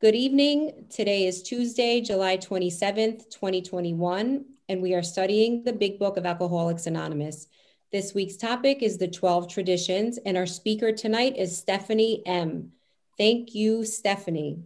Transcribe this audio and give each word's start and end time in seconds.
Good 0.00 0.14
evening. 0.14 0.86
Today 0.90 1.26
is 1.26 1.42
Tuesday, 1.42 2.00
July 2.00 2.36
27th, 2.36 3.30
2021, 3.30 4.44
and 4.68 4.80
we 4.80 4.94
are 4.94 5.02
studying 5.02 5.64
the 5.64 5.72
Big 5.72 5.98
Book 5.98 6.16
of 6.16 6.24
Alcoholics 6.24 6.86
Anonymous. 6.86 7.48
This 7.90 8.14
week's 8.14 8.36
topic 8.36 8.80
is 8.80 8.98
the 8.98 9.08
12 9.08 9.48
traditions, 9.48 10.16
and 10.18 10.36
our 10.36 10.46
speaker 10.46 10.92
tonight 10.92 11.36
is 11.36 11.58
Stephanie 11.58 12.22
M. 12.26 12.70
Thank 13.18 13.56
you, 13.56 13.84
Stephanie. 13.84 14.62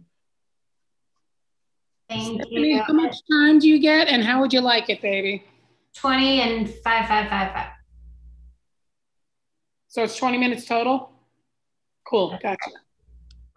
Thank 2.07 2.39
Stephanie, 2.43 2.75
you. 2.75 2.83
How 2.83 2.93
much 2.93 3.15
time 3.27 3.57
do 3.57 3.67
you 3.67 3.79
get, 3.79 4.09
and 4.09 4.23
how 4.23 4.39
would 4.39 4.53
you 4.53 4.61
like 4.61 4.91
it, 4.91 5.01
baby? 5.01 5.43
20 5.95 6.41
and 6.41 6.69
5555. 6.69 7.71
So 9.87 10.03
it's 10.03 10.15
20 10.15 10.37
minutes 10.37 10.65
total? 10.65 11.11
Cool, 12.05 12.37
gotcha. 12.39 12.69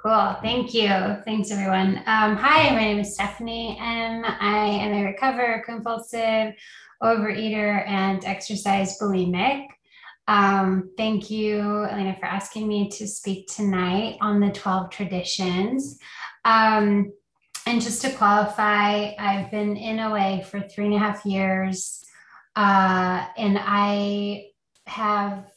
Cool. 0.06 0.36
Thank 0.40 0.72
you. 0.72 0.88
Thanks, 1.24 1.50
everyone. 1.50 1.96
Um, 2.06 2.36
hi, 2.36 2.70
my 2.70 2.78
name 2.80 3.00
is 3.00 3.14
Stephanie 3.14 3.76
M. 3.80 4.24
I 4.24 4.64
am 4.64 4.92
a 4.92 5.04
recover 5.04 5.64
compulsive 5.66 6.54
overeater 7.02 7.84
and 7.88 8.24
exercise 8.24 9.00
bulimic. 9.00 9.66
Um, 10.28 10.92
thank 10.96 11.28
you, 11.28 11.58
Elena, 11.86 12.16
for 12.20 12.26
asking 12.26 12.68
me 12.68 12.88
to 12.90 13.08
speak 13.08 13.48
tonight 13.48 14.16
on 14.20 14.38
the 14.38 14.50
12 14.50 14.90
traditions. 14.90 15.98
Um, 16.44 17.12
and 17.66 17.82
just 17.82 18.00
to 18.02 18.12
qualify, 18.12 19.10
I've 19.18 19.50
been 19.50 19.76
in 19.76 19.98
OA 19.98 20.44
for 20.44 20.60
three 20.60 20.84
and 20.84 20.94
a 20.94 20.98
half 21.00 21.26
years, 21.26 22.04
uh, 22.54 23.26
and 23.36 23.58
I 23.60 24.50
have 24.86 25.50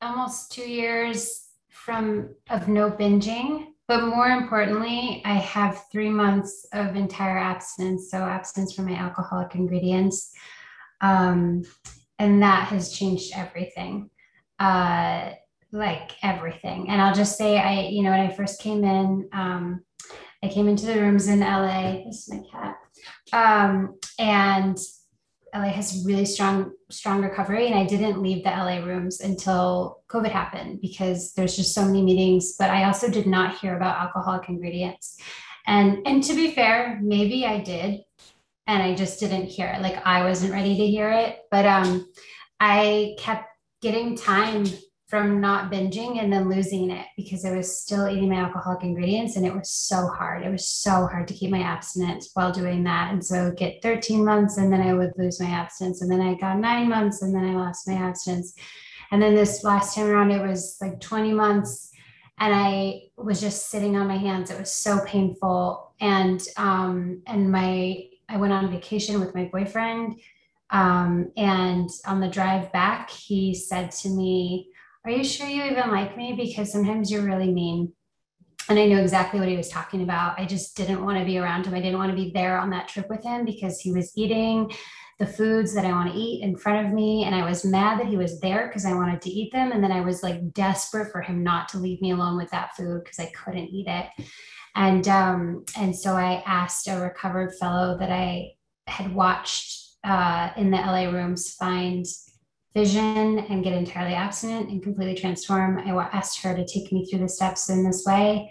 almost 0.00 0.52
two 0.52 0.62
years 0.62 1.51
from 1.72 2.28
of 2.50 2.68
no 2.68 2.90
binging 2.90 3.66
but 3.88 4.04
more 4.06 4.28
importantly 4.28 5.22
i 5.24 5.34
have 5.34 5.84
three 5.90 6.10
months 6.10 6.66
of 6.72 6.96
entire 6.96 7.38
abstinence 7.38 8.10
so 8.10 8.18
abstinence 8.18 8.74
from 8.74 8.86
my 8.86 8.94
alcoholic 8.94 9.54
ingredients. 9.54 10.32
Um, 11.00 11.64
and 12.18 12.42
that 12.42 12.68
has 12.68 12.92
changed 12.92 13.32
everything. 13.34 14.10
Uh, 14.60 15.32
like 15.72 16.12
everything. 16.22 16.90
And 16.90 17.00
i'll 17.00 17.14
just 17.14 17.38
say 17.38 17.58
i 17.58 17.88
you 17.88 18.02
know 18.02 18.10
when 18.10 18.20
i 18.20 18.30
first 18.30 18.60
came 18.60 18.84
in 18.84 19.28
um, 19.32 19.82
i 20.44 20.48
came 20.48 20.68
into 20.68 20.86
the 20.86 21.00
rooms 21.00 21.26
in 21.28 21.40
la 21.40 21.92
this 22.04 22.28
is 22.28 22.34
my 22.34 22.42
cat. 22.52 22.76
Um, 23.32 23.98
and 24.18 24.78
LA 25.54 25.68
has 25.68 26.04
really 26.06 26.24
strong, 26.24 26.72
strong 26.90 27.22
recovery. 27.22 27.66
And 27.66 27.74
I 27.74 27.84
didn't 27.84 28.22
leave 28.22 28.42
the 28.42 28.50
LA 28.50 28.78
rooms 28.78 29.20
until 29.20 30.02
COVID 30.08 30.30
happened 30.30 30.80
because 30.80 31.34
there's 31.34 31.56
just 31.56 31.74
so 31.74 31.84
many 31.84 32.02
meetings. 32.02 32.56
But 32.58 32.70
I 32.70 32.84
also 32.84 33.10
did 33.10 33.26
not 33.26 33.58
hear 33.58 33.76
about 33.76 34.00
alcoholic 34.00 34.48
ingredients. 34.48 35.18
And 35.66 36.06
and 36.06 36.22
to 36.24 36.34
be 36.34 36.52
fair, 36.52 36.98
maybe 37.02 37.46
I 37.46 37.60
did. 37.60 38.00
And 38.66 38.82
I 38.82 38.94
just 38.94 39.20
didn't 39.20 39.46
hear 39.46 39.66
it. 39.66 39.82
Like 39.82 40.04
I 40.06 40.24
wasn't 40.24 40.52
ready 40.52 40.76
to 40.76 40.86
hear 40.86 41.10
it. 41.10 41.40
But 41.50 41.66
um 41.66 42.06
I 42.58 43.16
kept 43.18 43.48
getting 43.82 44.16
time 44.16 44.64
from 45.12 45.42
not 45.42 45.70
binging 45.70 46.22
and 46.22 46.32
then 46.32 46.48
losing 46.48 46.90
it 46.90 47.04
because 47.18 47.44
I 47.44 47.54
was 47.54 47.76
still 47.76 48.08
eating 48.08 48.30
my 48.30 48.36
alcoholic 48.36 48.82
ingredients 48.82 49.36
and 49.36 49.44
it 49.44 49.54
was 49.54 49.68
so 49.68 50.06
hard. 50.06 50.42
It 50.42 50.48
was 50.48 50.64
so 50.64 51.06
hard 51.06 51.28
to 51.28 51.34
keep 51.34 51.50
my 51.50 51.60
abstinence 51.60 52.30
while 52.32 52.50
doing 52.50 52.82
that. 52.84 53.12
And 53.12 53.22
so 53.22 53.34
I 53.38 53.44
would 53.44 53.58
get 53.58 53.82
13 53.82 54.24
months 54.24 54.56
and 54.56 54.72
then 54.72 54.80
I 54.80 54.94
would 54.94 55.12
lose 55.18 55.38
my 55.38 55.50
abstinence. 55.50 56.00
And 56.00 56.10
then 56.10 56.22
I 56.22 56.32
got 56.36 56.58
nine 56.58 56.88
months 56.88 57.20
and 57.20 57.34
then 57.34 57.44
I 57.44 57.52
lost 57.52 57.86
my 57.86 57.92
abstinence. 57.92 58.54
And 59.10 59.20
then 59.20 59.34
this 59.34 59.62
last 59.62 59.94
time 59.94 60.06
around, 60.06 60.30
it 60.30 60.40
was 60.40 60.78
like 60.80 60.98
20 60.98 61.34
months 61.34 61.90
and 62.40 62.54
I 62.54 63.02
was 63.18 63.38
just 63.38 63.68
sitting 63.68 63.98
on 63.98 64.08
my 64.08 64.16
hands. 64.16 64.50
It 64.50 64.58
was 64.58 64.72
so 64.72 65.04
painful. 65.04 65.92
And 66.00 66.42
um, 66.56 67.20
and 67.26 67.52
my 67.52 68.02
I 68.30 68.38
went 68.38 68.54
on 68.54 68.70
vacation 68.70 69.20
with 69.20 69.34
my 69.34 69.44
boyfriend. 69.52 70.22
Um, 70.70 71.32
and 71.36 71.90
on 72.06 72.20
the 72.20 72.28
drive 72.28 72.72
back, 72.72 73.10
he 73.10 73.54
said 73.54 73.90
to 73.90 74.08
me, 74.08 74.71
are 75.04 75.10
you 75.10 75.24
sure 75.24 75.48
you 75.48 75.64
even 75.64 75.90
like 75.90 76.16
me? 76.16 76.34
Because 76.34 76.70
sometimes 76.70 77.10
you're 77.10 77.22
really 77.22 77.52
mean. 77.52 77.92
And 78.68 78.78
I 78.78 78.86
knew 78.86 78.98
exactly 78.98 79.40
what 79.40 79.48
he 79.48 79.56
was 79.56 79.68
talking 79.68 80.02
about. 80.02 80.38
I 80.38 80.44
just 80.44 80.76
didn't 80.76 81.04
want 81.04 81.18
to 81.18 81.24
be 81.24 81.38
around 81.38 81.66
him. 81.66 81.74
I 81.74 81.80
didn't 81.80 81.98
want 81.98 82.10
to 82.10 82.16
be 82.16 82.30
there 82.32 82.58
on 82.58 82.70
that 82.70 82.88
trip 82.88 83.08
with 83.10 83.24
him 83.24 83.44
because 83.44 83.80
he 83.80 83.92
was 83.92 84.12
eating 84.16 84.72
the 85.18 85.26
foods 85.26 85.74
that 85.74 85.84
I 85.84 85.92
want 85.92 86.12
to 86.12 86.18
eat 86.18 86.42
in 86.42 86.56
front 86.56 86.86
of 86.86 86.92
me. 86.92 87.24
And 87.24 87.34
I 87.34 87.48
was 87.48 87.64
mad 87.64 87.98
that 87.98 88.06
he 88.06 88.16
was 88.16 88.40
there 88.40 88.68
because 88.68 88.86
I 88.86 88.94
wanted 88.94 89.20
to 89.22 89.30
eat 89.30 89.52
them. 89.52 89.72
And 89.72 89.82
then 89.82 89.92
I 89.92 90.00
was 90.00 90.22
like 90.22 90.52
desperate 90.52 91.10
for 91.10 91.20
him 91.20 91.42
not 91.42 91.68
to 91.70 91.78
leave 91.78 92.00
me 92.00 92.12
alone 92.12 92.36
with 92.36 92.50
that 92.50 92.76
food 92.76 93.02
because 93.02 93.18
I 93.18 93.30
couldn't 93.30 93.68
eat 93.68 93.88
it. 93.88 94.06
And 94.74 95.06
um, 95.08 95.64
and 95.76 95.94
so 95.94 96.14
I 96.14 96.42
asked 96.46 96.88
a 96.88 96.98
recovered 96.98 97.54
fellow 97.56 97.98
that 97.98 98.10
I 98.10 98.52
had 98.86 99.14
watched 99.14 99.96
uh, 100.04 100.50
in 100.56 100.70
the 100.70 100.78
LA 100.78 101.10
rooms 101.10 101.52
find 101.54 102.06
vision 102.74 103.38
and 103.38 103.62
get 103.62 103.74
entirely 103.74 104.14
abstinent 104.14 104.70
and 104.70 104.82
completely 104.82 105.14
transform. 105.14 105.78
I 105.78 105.90
asked 106.12 106.42
her 106.42 106.54
to 106.54 106.66
take 106.66 106.92
me 106.92 107.06
through 107.06 107.20
the 107.20 107.28
steps 107.28 107.68
in 107.68 107.84
this 107.84 108.04
way. 108.06 108.50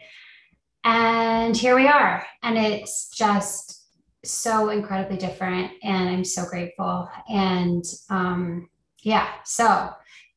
And 0.84 1.56
here 1.56 1.76
we 1.76 1.88
are. 1.88 2.26
And 2.44 2.58
it's 2.58 3.10
just 3.10 3.86
so 4.24 4.70
incredibly 4.70 5.18
different. 5.18 5.72
And 5.84 6.10
I'm 6.10 6.24
so 6.24 6.46
grateful. 6.46 7.10
And 7.30 7.84
um, 8.10 8.70
yeah, 9.04 9.28
so 9.44 9.90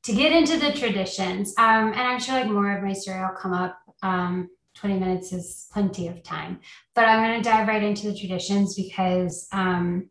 to 0.05 0.13
get 0.13 0.33
into 0.33 0.59
the 0.59 0.73
traditions, 0.73 1.55
um, 1.59 1.93
and 1.93 2.01
I'm 2.01 2.21
sure 2.21 2.35
like 2.35 2.51
more 2.51 2.77
of 2.77 2.83
my 2.83 2.93
story 2.93 3.21
will 3.21 3.37
come 3.37 3.53
up. 3.53 3.79
Um, 4.03 4.51
20 4.75 4.99
minutes 4.99 5.33
is 5.33 5.69
plenty 5.73 6.09
of 6.09 6.23
time, 6.25 6.59
but 6.97 7.05
I'm 7.05 7.23
going 7.23 7.41
to 7.41 7.49
dive 7.49 7.69
right 7.69 7.83
into 7.83 8.11
the 8.11 8.19
traditions 8.19 8.75
because 8.75 9.47
um, 9.53 10.11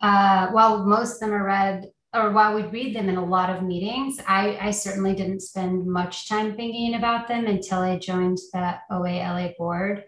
uh, 0.00 0.48
while 0.48 0.84
most 0.84 1.14
of 1.14 1.20
them 1.20 1.32
are 1.32 1.44
read 1.44 1.84
or 2.16 2.32
while 2.32 2.54
we'd 2.54 2.72
read 2.72 2.94
them 2.94 3.08
in 3.08 3.16
a 3.16 3.24
lot 3.24 3.50
of 3.50 3.62
meetings, 3.62 4.18
I, 4.26 4.58
I 4.60 4.70
certainly 4.70 5.14
didn't 5.14 5.40
spend 5.40 5.86
much 5.86 6.28
time 6.28 6.56
thinking 6.56 6.94
about 6.94 7.28
them 7.28 7.46
until 7.46 7.80
I 7.80 7.98
joined 7.98 8.38
the 8.52 8.78
OALA 8.90 9.56
board. 9.56 10.04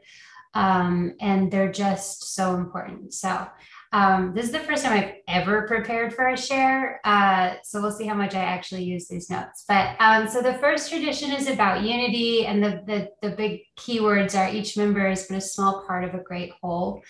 Um, 0.55 1.15
and 1.21 1.51
they're 1.51 1.71
just 1.71 2.35
so 2.35 2.55
important. 2.57 3.13
So 3.13 3.47
um, 3.93 4.33
this 4.35 4.47
is 4.47 4.53
the 4.53 4.59
first 4.61 4.85
time 4.85 4.99
I've 4.99 5.15
ever 5.29 5.67
prepared 5.67 6.15
for 6.15 6.29
a 6.29 6.37
share. 6.37 7.01
Uh, 7.05 7.55
so 7.63 7.81
we'll 7.81 7.93
see 7.93 8.07
how 8.07 8.15
much 8.15 8.35
I 8.35 8.41
actually 8.41 8.85
use 8.85 9.09
these 9.09 9.31
notes. 9.31 9.65
But 9.69 9.97
um, 10.01 10.29
so 10.29 10.43
the 10.43 10.55
first 10.55 10.91
tradition 10.91 11.33
is 11.33 11.49
about 11.49 11.83
unity, 11.83 12.47
and 12.47 12.63
the, 12.63 12.83
the, 12.87 13.29
the 13.29 13.37
big 13.37 13.61
keywords 13.79 14.39
are 14.39 14.53
each 14.53 14.77
member 14.77 15.09
is 15.09 15.27
but 15.29 15.39
a 15.39 15.41
small 15.41 15.85
part 15.87 16.05
of 16.05 16.15
a 16.15 16.23
great 16.23 16.53
whole. 16.63 17.03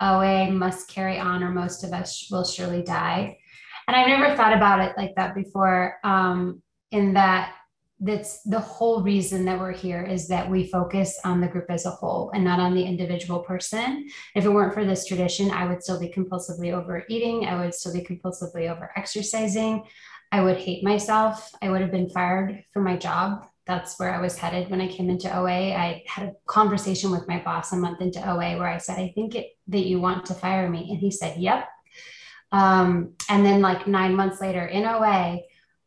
OA 0.00 0.50
must 0.50 0.88
carry 0.88 1.18
on, 1.18 1.42
or 1.42 1.50
most 1.50 1.84
of 1.84 1.92
us 1.92 2.28
will 2.30 2.44
surely 2.44 2.82
die 2.82 3.38
and 3.86 3.96
I've 3.96 4.08
never 4.08 4.36
thought 4.36 4.52
about 4.52 4.80
it 4.80 4.96
like 4.96 5.14
that 5.16 5.34
before. 5.34 5.98
Um, 6.04 6.62
in 6.92 7.14
that 7.14 7.52
that's 8.00 8.42
the 8.42 8.60
whole 8.60 9.02
reason 9.02 9.46
that 9.46 9.58
we're 9.58 9.72
here 9.72 10.02
is 10.02 10.28
that 10.28 10.50
we 10.50 10.68
focus 10.68 11.18
on 11.24 11.40
the 11.40 11.48
group 11.48 11.66
as 11.70 11.86
a 11.86 11.90
whole 11.90 12.30
and 12.34 12.44
not 12.44 12.60
on 12.60 12.74
the 12.74 12.84
individual 12.84 13.40
person. 13.40 14.06
If 14.34 14.44
it 14.44 14.50
weren't 14.50 14.74
for 14.74 14.84
this 14.84 15.06
tradition, 15.06 15.50
I 15.50 15.66
would 15.66 15.82
still 15.82 15.98
be 15.98 16.10
compulsively 16.10 16.74
overeating. 16.74 17.46
I 17.46 17.58
would 17.58 17.74
still 17.74 17.94
be 17.94 18.04
compulsively 18.04 18.70
over 18.70 18.90
exercising. 18.96 19.84
I 20.30 20.42
would 20.42 20.58
hate 20.58 20.84
myself. 20.84 21.50
I 21.62 21.70
would 21.70 21.80
have 21.80 21.90
been 21.90 22.10
fired 22.10 22.62
from 22.74 22.84
my 22.84 22.96
job. 22.96 23.46
That's 23.66 23.98
where 23.98 24.14
I 24.14 24.20
was 24.20 24.36
headed 24.36 24.70
when 24.70 24.82
I 24.82 24.88
came 24.88 25.08
into 25.08 25.34
OA. 25.34 25.72
I 25.72 26.04
had 26.06 26.28
a 26.28 26.32
conversation 26.46 27.10
with 27.10 27.26
my 27.26 27.38
boss 27.38 27.72
a 27.72 27.76
month 27.76 28.02
into 28.02 28.20
OA 28.20 28.58
where 28.58 28.68
I 28.68 28.78
said, 28.78 28.98
I 28.98 29.12
think 29.14 29.34
it, 29.34 29.52
that 29.68 29.86
you 29.86 30.00
want 30.00 30.26
to 30.26 30.34
fire 30.34 30.68
me. 30.68 30.90
And 30.90 30.98
he 30.98 31.10
said, 31.10 31.38
Yep, 31.38 31.66
um, 32.52 33.14
and 33.28 33.44
then 33.44 33.60
like 33.60 33.86
nine 33.86 34.14
months 34.14 34.40
later 34.40 34.66
in 34.66 34.84
OA, 34.84 35.40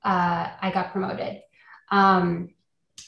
uh, 0.04 0.50
I 0.62 0.72
got 0.74 0.92
promoted. 0.92 1.42
Um, 1.92 2.50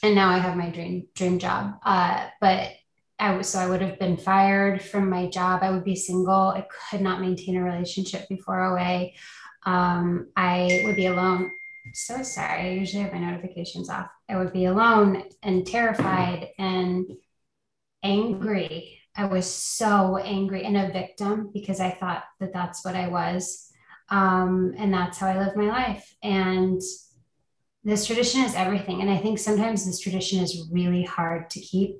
and 0.02 0.14
now 0.14 0.30
I 0.30 0.38
have 0.38 0.56
my 0.56 0.70
dream 0.70 1.06
dream 1.14 1.38
job. 1.38 1.74
Uh, 1.84 2.26
but 2.40 2.72
I 3.18 3.36
was 3.36 3.48
so 3.48 3.60
I 3.60 3.68
would 3.68 3.82
have 3.82 3.98
been 3.98 4.16
fired 4.16 4.82
from 4.82 5.08
my 5.08 5.28
job. 5.28 5.62
I 5.62 5.70
would 5.70 5.84
be 5.84 5.94
single. 5.94 6.48
I 6.48 6.66
could 6.90 7.00
not 7.00 7.20
maintain 7.20 7.56
a 7.56 7.62
relationship 7.62 8.28
before 8.28 8.60
OA. 8.60 9.10
Um, 9.64 10.28
I 10.36 10.82
would 10.84 10.96
be 10.96 11.06
alone. 11.06 11.50
So 11.94 12.22
sorry. 12.22 12.60
I 12.62 12.70
usually 12.70 13.04
have 13.04 13.12
my 13.12 13.20
notifications 13.20 13.88
off. 13.88 14.08
I 14.28 14.38
would 14.38 14.52
be 14.52 14.64
alone 14.64 15.24
and 15.42 15.66
terrified 15.66 16.48
and 16.58 17.06
angry 18.02 19.01
I 19.16 19.26
was 19.26 19.46
so 19.46 20.16
angry 20.16 20.64
and 20.64 20.76
a 20.76 20.92
victim 20.92 21.50
because 21.52 21.80
I 21.80 21.90
thought 21.90 22.24
that 22.40 22.52
that's 22.52 22.84
what 22.84 22.96
I 22.96 23.08
was. 23.08 23.70
Um, 24.08 24.74
and 24.78 24.92
that's 24.92 25.18
how 25.18 25.28
I 25.28 25.38
live 25.38 25.56
my 25.56 25.68
life. 25.68 26.14
And 26.22 26.80
this 27.84 28.06
tradition 28.06 28.42
is 28.42 28.54
everything. 28.54 29.00
And 29.00 29.10
I 29.10 29.18
think 29.18 29.38
sometimes 29.38 29.84
this 29.84 30.00
tradition 30.00 30.40
is 30.40 30.68
really 30.70 31.02
hard 31.02 31.50
to 31.50 31.60
keep. 31.60 31.96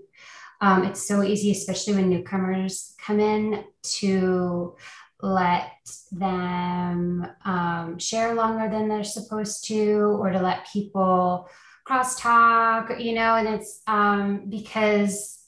Um, 0.60 0.84
it's 0.84 1.06
so 1.06 1.22
easy, 1.22 1.50
especially 1.50 1.94
when 1.94 2.08
newcomers 2.08 2.94
come 2.98 3.18
in, 3.18 3.64
to 3.82 4.76
let 5.20 5.72
them 6.12 7.26
um, 7.44 7.98
share 7.98 8.34
longer 8.34 8.68
than 8.70 8.88
they're 8.88 9.04
supposed 9.04 9.64
to, 9.66 10.18
or 10.20 10.30
to 10.30 10.40
let 10.40 10.68
people 10.72 11.48
cross 11.84 12.20
talk, 12.20 13.00
you 13.00 13.14
know, 13.14 13.36
and 13.36 13.48
it's 13.48 13.82
um, 13.86 14.46
because 14.48 15.41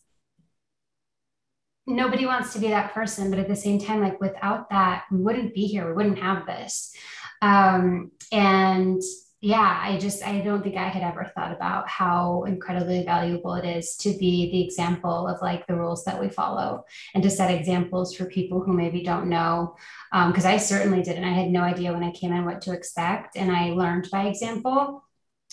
nobody 1.86 2.26
wants 2.26 2.52
to 2.52 2.58
be 2.58 2.68
that 2.68 2.92
person 2.92 3.30
but 3.30 3.38
at 3.38 3.48
the 3.48 3.56
same 3.56 3.78
time 3.78 4.00
like 4.00 4.20
without 4.20 4.70
that 4.70 5.04
we 5.10 5.18
wouldn't 5.18 5.54
be 5.54 5.66
here. 5.66 5.86
We 5.86 5.94
wouldn't 5.94 6.18
have 6.18 6.46
this. 6.46 6.94
Um, 7.42 8.10
and 8.32 9.02
yeah 9.44 9.78
i 9.82 9.98
just 9.98 10.24
i 10.24 10.40
don't 10.40 10.62
think 10.62 10.74
i 10.74 10.88
had 10.88 11.02
ever 11.02 11.30
thought 11.34 11.52
about 11.52 11.86
how 11.86 12.44
incredibly 12.44 13.04
valuable 13.04 13.52
it 13.52 13.66
is 13.66 13.94
to 13.94 14.16
be 14.16 14.50
the 14.50 14.64
example 14.64 15.28
of 15.28 15.42
like 15.42 15.66
the 15.66 15.76
rules 15.76 16.02
that 16.06 16.18
we 16.18 16.30
follow 16.30 16.82
and 17.12 17.22
to 17.22 17.28
set 17.28 17.50
examples 17.50 18.16
for 18.16 18.24
people 18.24 18.62
who 18.62 18.72
maybe 18.72 19.02
don't 19.02 19.28
know. 19.28 19.76
Because 20.10 20.46
um, 20.46 20.52
i 20.52 20.56
certainly 20.56 21.02
didn't. 21.02 21.24
I 21.24 21.34
had 21.34 21.50
no 21.50 21.60
idea 21.60 21.92
when 21.92 22.02
i 22.02 22.10
came 22.12 22.32
in 22.32 22.46
what 22.46 22.62
to 22.62 22.72
expect 22.72 23.36
and 23.36 23.52
i 23.52 23.70
learned 23.70 24.08
by 24.10 24.28
example. 24.28 25.04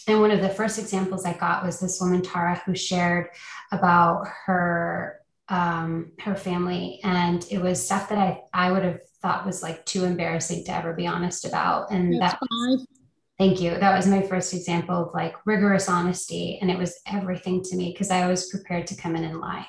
And 0.07 0.21
one 0.21 0.31
of 0.31 0.39
the 0.41 0.49
first 0.49 0.79
examples 0.79 1.25
i 1.25 1.33
got 1.33 1.65
was 1.65 1.81
this 1.81 1.99
woman 1.99 2.21
tara 2.21 2.61
who 2.65 2.73
shared 2.73 3.27
about 3.73 4.25
her 4.45 5.20
um, 5.51 6.13
her 6.21 6.33
family 6.33 7.00
and 7.03 7.45
it 7.51 7.62
was 7.62 7.83
stuff 7.86 8.07
that 8.09 8.18
i 8.18 8.42
i 8.53 8.71
would 8.71 8.83
have 8.83 9.00
thought 9.21 9.45
was 9.45 9.62
like 9.62 9.86
too 9.86 10.06
embarrassing 10.06 10.63
to 10.63 10.74
ever 10.74 10.94
be 10.94 11.06
honest 11.06 11.45
about 11.45 11.92
and 11.92 12.19
That's 12.19 12.33
that 12.33 12.88
Thank 13.42 13.59
you. 13.59 13.71
That 13.71 13.95
was 13.95 14.06
my 14.06 14.21
first 14.21 14.53
example 14.53 15.07
of 15.07 15.15
like 15.15 15.33
rigorous 15.48 15.89
honesty. 15.89 16.59
And 16.62 16.69
it 16.69 16.77
was 16.77 17.00
everything 17.07 17.63
to 17.63 17.75
me 17.75 17.92
because 17.92 18.12
I 18.12 18.27
was 18.27 18.51
prepared 18.51 18.86
to 18.86 18.95
come 18.95 19.15
in 19.15 19.24
and 19.24 19.39
lie 19.39 19.65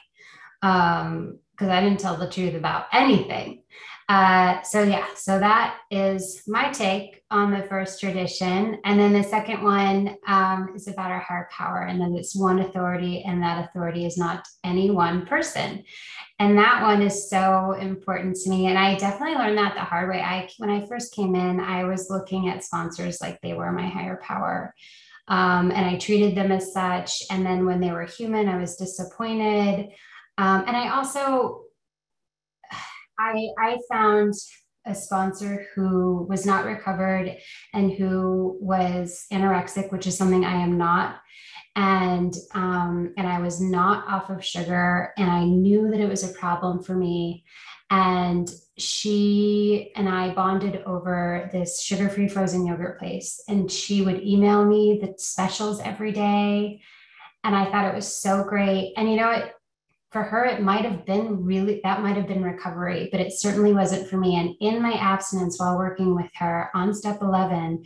because 0.61 1.07
um, 1.07 1.71
I 1.71 1.81
didn't 1.81 1.99
tell 1.99 2.19
the 2.19 2.29
truth 2.29 2.55
about 2.55 2.85
anything. 2.93 3.63
Uh, 4.13 4.61
so, 4.61 4.83
yeah, 4.83 5.07
so 5.17 5.39
that 5.39 5.79
is 5.91 6.43
my 6.47 6.71
take 6.71 7.23
on 7.31 7.51
the 7.51 7.63
first 7.63 7.99
tradition. 7.99 8.79
And 8.85 9.01
then 9.01 9.15
the 9.15 9.23
second 9.23 9.63
one 9.63 10.17
um, 10.27 10.69
is 10.77 10.87
about 10.87 11.11
our 11.11 11.21
higher 11.21 11.49
power. 11.51 11.87
And 11.89 11.99
then 11.99 12.15
it's 12.15 12.37
one 12.37 12.59
authority, 12.59 13.23
and 13.23 13.43
that 13.43 13.65
authority 13.65 14.05
is 14.05 14.19
not 14.19 14.47
any 14.65 14.91
one 14.91 15.25
person. 15.25 15.83
And 16.39 16.59
that 16.59 16.83
one 16.83 17.01
is 17.01 17.31
so 17.31 17.73
important 17.73 18.37
to 18.37 18.51
me. 18.51 18.67
And 18.67 18.79
i 18.79 18.97
definitely 18.97 19.37
learned 19.37 19.57
that 19.57 19.77
the 19.77 19.81
hard 19.81 20.11
way. 20.11 20.21
I 20.21 20.47
when 20.59 20.69
i 20.69 20.85
first 20.87 21.15
came 21.15 21.35
in 21.35 21.59
i 21.59 21.85
was 21.85 22.11
looking 22.11 22.51
at 22.51 22.65
sponsors 22.65 23.23
like 23.23 23.41
they 23.41 23.55
were 23.55 23.73
my 23.73 23.89
higher 23.89 24.21
power. 24.23 24.75
Um, 25.29 25.71
and 25.71 25.87
i 25.87 25.97
treated 25.97 26.35
them 26.35 26.53
as 26.53 26.71
such. 26.75 27.23
And 27.31 27.47
then 27.47 27.65
when 27.65 27.81
they 27.81 27.93
were 27.93 28.05
human 28.05 28.49
i 28.51 28.59
was 28.59 28.77
disappointed. 28.77 29.89
Um, 30.37 30.65
and 30.67 30.77
i 30.77 30.91
also 30.91 31.62
i 33.23 33.49
i 33.59 33.79
found 33.91 34.35
a 34.85 34.95
sponsor 34.95 35.67
who 35.75 36.27
was 36.29 36.45
not 36.45 36.65
recovered 36.65 37.37
and 37.73 37.93
who 37.93 38.59
was 38.61 39.27
anorexic 39.33 39.93
which 39.93 40.07
is 40.07 40.19
something 40.19 40.45
i 40.45 40.55
am 40.55 40.77
not 40.77 41.21
and 41.75 42.35
um, 42.55 43.15
and 43.17 43.27
I 43.27 43.41
was 43.41 43.61
not 43.61 44.07
off 44.07 44.31
of 44.31 44.45
sugar, 44.45 45.13
and 45.17 45.31
I 45.31 45.45
knew 45.45 45.91
that 45.91 46.01
it 46.01 46.09
was 46.09 46.23
a 46.23 46.35
problem 46.35 46.83
for 46.83 46.95
me. 46.95 47.45
And 47.91 48.51
she 48.79 49.93
and 49.97 50.09
I 50.09 50.35
bonded 50.35 50.83
over 50.87 51.51
this 51.53 51.83
sugar-free 51.83 52.29
frozen 52.29 52.67
yogurt 52.67 52.99
place, 52.99 53.43
and 53.49 53.71
she 53.71 54.03
would 54.03 54.23
email 54.23 54.65
me 54.65 54.99
the 55.01 55.15
specials 55.17 55.81
every 55.81 56.13
day, 56.13 56.83
and 57.45 57.57
I 57.57 57.71
thought 57.71 57.87
it 57.87 57.95
was 57.95 58.15
so 58.15 58.45
great. 58.45 58.93
And 58.97 59.11
you 59.11 59.17
know, 59.17 59.31
it 59.31 59.53
for 60.13 60.23
her 60.23 60.45
it 60.45 60.63
might 60.63 60.85
have 60.85 61.07
been 61.07 61.45
really 61.45 61.81
that 61.85 62.03
might 62.03 62.17
have 62.17 62.29
been 62.29 62.43
recovery, 62.43 63.09
but 63.11 63.21
it 63.21 63.33
certainly 63.33 63.73
wasn't 63.73 64.09
for 64.09 64.17
me. 64.17 64.37
And 64.37 64.55
in 64.61 64.83
my 64.83 64.93
abstinence 64.93 65.59
while 65.59 65.79
working 65.79 66.15
with 66.15 66.31
her 66.37 66.71
on 66.75 66.95
step 66.95 67.23
eleven. 67.23 67.85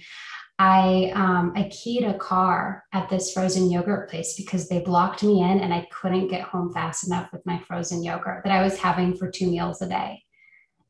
I 0.59 1.13
um, 1.15 1.53
I 1.55 1.69
keyed 1.69 2.05
a 2.05 2.17
car 2.17 2.85
at 2.95 3.11
this 3.11 3.33
frozen 3.35 3.71
yogurt 3.71 4.09
place 4.09 4.37
because 4.37 4.71
they 4.71 4.81
blocked 4.81 5.23
me 5.23 5.43
in 5.43 5.61
and 5.61 5.75
I 5.75 5.87
couldn't 5.93 6.29
get 6.29 6.41
home 6.41 6.73
fast 6.73 7.07
enough 7.07 7.31
with 7.31 7.45
my 7.45 7.59
frozen 7.59 8.03
yogurt 8.03 8.43
that 8.43 8.53
I 8.55 8.63
was 8.63 8.79
having 8.79 9.15
for 9.15 9.31
two 9.31 9.51
meals 9.51 9.83
a 9.83 9.89
day. 9.89 10.23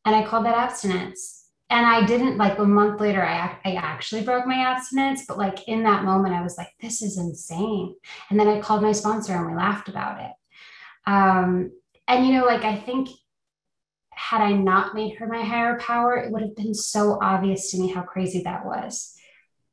And 0.04 0.14
I 0.14 0.24
called 0.24 0.46
that 0.46 0.56
abstinence. 0.56 1.48
And 1.68 1.84
I 1.84 2.06
didn't 2.06 2.36
like 2.36 2.60
a 2.60 2.64
month 2.64 3.00
later, 3.00 3.26
I, 3.26 3.58
I 3.64 3.74
actually 3.74 4.22
broke 4.22 4.46
my 4.46 4.54
abstinence, 4.54 5.24
but 5.26 5.36
like 5.36 5.66
in 5.66 5.82
that 5.82 6.04
moment, 6.04 6.32
I 6.32 6.42
was 6.42 6.56
like, 6.56 6.72
this 6.80 7.02
is 7.02 7.18
insane. 7.18 7.96
And 8.30 8.38
then 8.38 8.46
I 8.46 8.60
called 8.60 8.82
my 8.82 8.92
sponsor 8.92 9.32
and 9.32 9.48
we 9.48 9.56
laughed 9.56 9.88
about 9.88 10.20
it. 10.20 10.30
Um, 11.06 11.72
and, 12.08 12.26
you 12.26 12.32
know, 12.34 12.44
like 12.44 12.64
I 12.64 12.76
think 12.76 13.08
had 14.10 14.40
I 14.40 14.52
not 14.52 14.94
made 14.94 15.16
her 15.16 15.26
my 15.26 15.42
higher 15.42 15.78
power, 15.78 16.16
it 16.16 16.32
would 16.32 16.42
have 16.42 16.56
been 16.56 16.74
so 16.74 17.18
obvious 17.20 17.70
to 17.70 17.78
me 17.78 17.92
how 17.92 18.02
crazy 18.02 18.42
that 18.42 18.64
was 18.64 19.16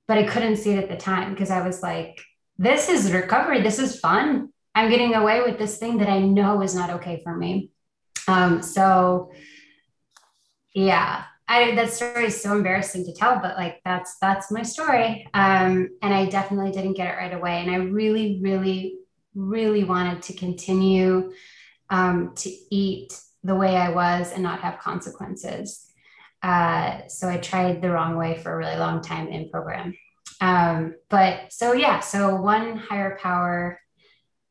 but 0.08 0.18
I 0.18 0.24
couldn't 0.24 0.58
see 0.58 0.72
it 0.72 0.84
at 0.84 0.90
the 0.90 0.98
time 0.98 1.32
because 1.32 1.50
I 1.50 1.66
was 1.66 1.82
like, 1.82 2.22
this 2.58 2.90
is 2.90 3.12
recovery. 3.12 3.62
This 3.62 3.80
is 3.80 4.00
fun. 4.00 4.50
I'm 4.76 4.90
getting 4.90 5.14
away 5.14 5.42
with 5.42 5.58
this 5.58 5.78
thing 5.78 5.98
that 5.98 6.10
I 6.10 6.20
know 6.20 6.62
is 6.62 6.76
not 6.76 6.90
okay 6.92 7.22
for 7.24 7.36
me. 7.36 7.72
Um, 8.28 8.62
so 8.62 9.32
yeah, 10.74 11.24
I, 11.48 11.76
that 11.76 11.94
story 11.94 12.26
is 12.26 12.42
so 12.42 12.54
embarrassing 12.54 13.06
to 13.06 13.14
tell, 13.14 13.40
but 13.40 13.58
like 13.58 13.82
that's 13.86 14.18
that's 14.20 14.52
my 14.52 14.64
story. 14.64 15.28
Um, 15.34 15.90
and 16.02 16.14
I 16.14 16.26
definitely 16.26 16.72
didn't 16.72 16.94
get 16.94 17.14
it 17.14 17.18
right 17.18 17.34
away. 17.34 17.62
And 17.62 17.70
I 17.70 17.76
really, 17.76 18.40
really, 18.42 18.98
really 19.36 19.84
wanted 19.84 20.22
to 20.24 20.34
continue 20.34 21.32
um, 21.90 22.34
to 22.36 22.50
eat 22.72 23.20
the 23.44 23.56
way 23.56 23.76
I 23.76 23.90
was 23.90 24.32
and 24.32 24.44
not 24.44 24.62
have 24.62 24.80
consequences. 24.80 25.86
Uh, 26.42 27.08
so 27.08 27.30
I 27.30 27.38
tried 27.38 27.82
the 27.82 27.92
wrong 27.92 28.18
way 28.18 28.38
for 28.38 28.54
a 28.54 28.58
really 28.58 28.78
long 28.78 29.02
time 29.02 29.28
in 29.28 29.50
program. 29.50 29.96
Um, 30.42 30.96
but 31.10 31.54
so, 31.54 31.74
yeah, 31.74 32.00
so 32.00 32.36
one 32.36 32.78
higher 32.78 33.18
power 33.22 33.80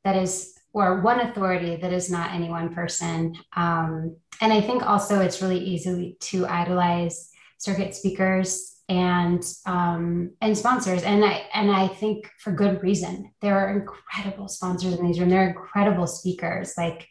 that 0.04 0.16
is, 0.16 0.54
or 0.72 1.00
one 1.00 1.20
authority 1.20 1.76
that 1.76 1.92
is 1.92 2.10
not 2.10 2.32
any 2.32 2.48
one 2.48 2.74
person. 2.74 3.36
Um, 3.54 4.16
and 4.40 4.52
I 4.52 4.60
think 4.60 4.86
also 4.86 5.20
it's 5.20 5.42
really 5.42 5.58
easy 5.58 6.16
to 6.20 6.46
idolize 6.46 7.30
circuit 7.58 7.94
speakers 7.94 8.71
and 8.92 9.42
um, 9.64 10.30
and 10.42 10.56
sponsors 10.56 11.02
and 11.02 11.24
I 11.24 11.46
and 11.54 11.70
I 11.70 11.88
think 11.88 12.28
for 12.38 12.52
good 12.52 12.82
reason 12.82 13.32
there 13.40 13.58
are 13.58 13.78
incredible 13.78 14.48
sponsors 14.48 14.94
in 14.94 15.06
these 15.06 15.18
rooms 15.18 15.32
they're 15.32 15.48
incredible 15.48 16.06
speakers 16.06 16.74
like 16.76 17.08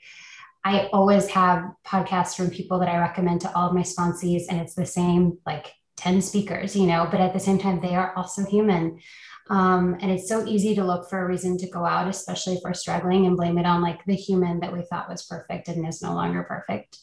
I 0.63 0.89
always 0.93 1.27
have 1.29 1.71
podcasts 1.85 2.35
from 2.35 2.51
people 2.51 2.77
that 2.79 2.89
I 2.89 2.99
recommend 2.99 3.41
to 3.41 3.55
all 3.55 3.69
of 3.69 3.73
my 3.73 3.81
sponsees, 3.81 4.43
and 4.47 4.61
it's 4.61 4.75
the 4.75 4.85
same 4.85 5.39
like 5.43 5.73
10 5.97 6.21
speakers, 6.21 6.75
you 6.75 6.85
know, 6.85 7.07
but 7.09 7.19
at 7.19 7.33
the 7.33 7.39
same 7.39 7.57
time, 7.57 7.81
they 7.81 7.95
are 7.95 8.15
also 8.15 8.45
human. 8.45 8.99
Um, 9.49 9.97
and 10.01 10.11
it's 10.11 10.29
so 10.29 10.45
easy 10.45 10.75
to 10.75 10.83
look 10.83 11.09
for 11.09 11.19
a 11.19 11.27
reason 11.27 11.57
to 11.57 11.69
go 11.69 11.83
out, 11.83 12.07
especially 12.07 12.53
if 12.53 12.61
we're 12.63 12.75
struggling 12.75 13.25
and 13.25 13.35
blame 13.35 13.57
it 13.57 13.65
on 13.65 13.81
like 13.81 14.05
the 14.05 14.15
human 14.15 14.59
that 14.59 14.71
we 14.71 14.83
thought 14.83 15.09
was 15.09 15.25
perfect 15.25 15.67
and 15.67 15.87
is 15.87 16.03
no 16.03 16.13
longer 16.13 16.43
perfect. 16.43 16.97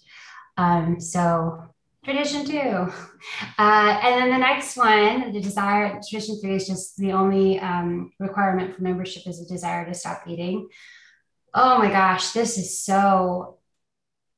Um, 0.57 1.01
so 1.01 1.75
tradition 2.09 2.45
two. 2.45 2.93
Uh, 3.59 4.01
and 4.03 4.21
then 4.21 4.31
the 4.31 4.39
next 4.39 4.77
one, 4.77 5.33
the 5.33 5.41
desire, 5.41 6.01
tradition 6.09 6.41
three 6.41 6.55
is 6.55 6.67
just 6.67 6.97
the 6.97 7.13
only 7.13 7.59
um, 7.61 8.13
requirement 8.19 8.75
for 8.75 8.83
membership 8.83 9.27
is 9.27 9.41
a 9.41 9.47
desire 9.47 9.85
to 9.85 9.95
stop 9.95 10.23
eating 10.27 10.69
oh 11.55 11.79
my 11.79 11.91
gosh, 11.91 12.31
this 12.31 12.59
is 12.59 12.79
so 12.79 13.59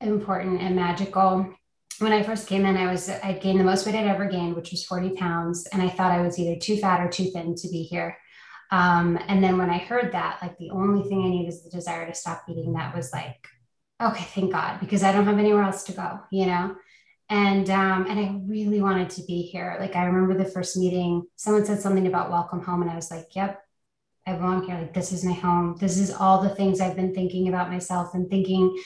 important 0.01 0.61
and 0.63 0.77
magical. 0.77 1.55
When 1.99 2.13
I 2.13 2.23
first 2.23 2.47
came 2.47 2.65
in, 2.65 2.77
I 2.77 2.91
was 2.91 3.11
I 3.11 3.35
gained 3.35 3.61
the 3.61 3.65
most 3.65 3.85
weight 3.85 3.95
I'd 3.95 4.07
ever 4.07 4.27
gained, 4.27 4.57
which 4.57 4.71
was 4.71 4.85
40 4.85 5.11
pounds. 5.17 5.67
And 5.67 5.83
I 5.83 5.89
thought 5.89 6.13
I 6.13 6.23
was 6.23 6.39
either 6.39 6.59
too 6.59 6.79
fat 6.79 7.01
or 7.01 7.11
too 7.11 7.31
thin 7.31 7.55
to 7.57 7.69
be 7.69 7.83
here. 7.83 8.17
Um, 8.71 9.19
and 9.29 9.43
then 9.43 9.59
when 9.59 9.69
I 9.69 9.79
heard 9.79 10.13
that, 10.13 10.39
like 10.41 10.57
the 10.57 10.71
only 10.71 11.07
thing 11.09 11.23
I 11.23 11.29
need 11.29 11.49
is 11.49 11.63
the 11.63 11.71
desire 11.71 12.07
to 12.07 12.15
stop 12.15 12.45
eating, 12.49 12.73
that 12.73 12.95
was 12.95 13.13
like, 13.13 13.49
okay, 14.01 14.25
thank 14.35 14.53
God, 14.53 14.81
because 14.81 15.03
I 15.03 15.13
don't 15.13 15.27
have 15.27 15.39
anywhere 15.39 15.65
else 15.65 15.83
to 15.85 15.93
go, 15.93 16.21
you 16.31 16.47
know? 16.47 16.77
And 17.31 17.71
um, 17.71 18.07
and 18.09 18.19
I 18.19 18.41
really 18.45 18.83
wanted 18.83 19.09
to 19.11 19.23
be 19.23 19.43
here. 19.43 19.77
Like 19.79 19.95
I 19.95 20.05
remember 20.05 20.37
the 20.37 20.51
first 20.51 20.77
meeting, 20.77 21.27
someone 21.37 21.65
said 21.65 21.81
something 21.81 22.09
about 22.09 22.31
welcome 22.31 22.61
home, 22.61 22.83
and 22.83 22.91
I 22.91 22.97
was 22.97 23.11
like, 23.11 23.37
yep, 23.37 23.63
I 24.27 24.35
belong 24.35 24.65
here. 24.65 24.77
Like, 24.77 24.95
this 24.95 25.13
is 25.13 25.25
my 25.25 25.33
home. 25.33 25.77
This 25.79 25.97
is 25.97 26.11
all 26.11 26.43
the 26.43 26.55
things 26.55 26.81
I've 26.81 26.97
been 26.97 27.15
thinking 27.15 27.49
about 27.49 27.71
myself 27.71 28.15
and 28.15 28.29
thinking, 28.29 28.77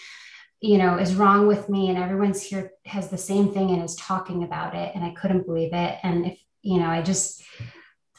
you 0.60 0.78
know, 0.78 0.98
is 0.98 1.14
wrong 1.14 1.46
with 1.46 1.68
me. 1.68 1.88
And 1.88 1.98
everyone's 1.98 2.42
here 2.42 2.70
has 2.84 3.08
the 3.08 3.18
same 3.18 3.52
thing 3.52 3.70
and 3.70 3.82
is 3.82 3.96
talking 3.96 4.44
about 4.44 4.74
it. 4.74 4.92
And 4.94 5.02
I 5.02 5.10
couldn't 5.10 5.46
believe 5.46 5.72
it. 5.72 5.98
And 6.02 6.26
if, 6.26 6.38
you 6.62 6.78
know, 6.78 6.88
I 6.88 7.02
just 7.02 7.42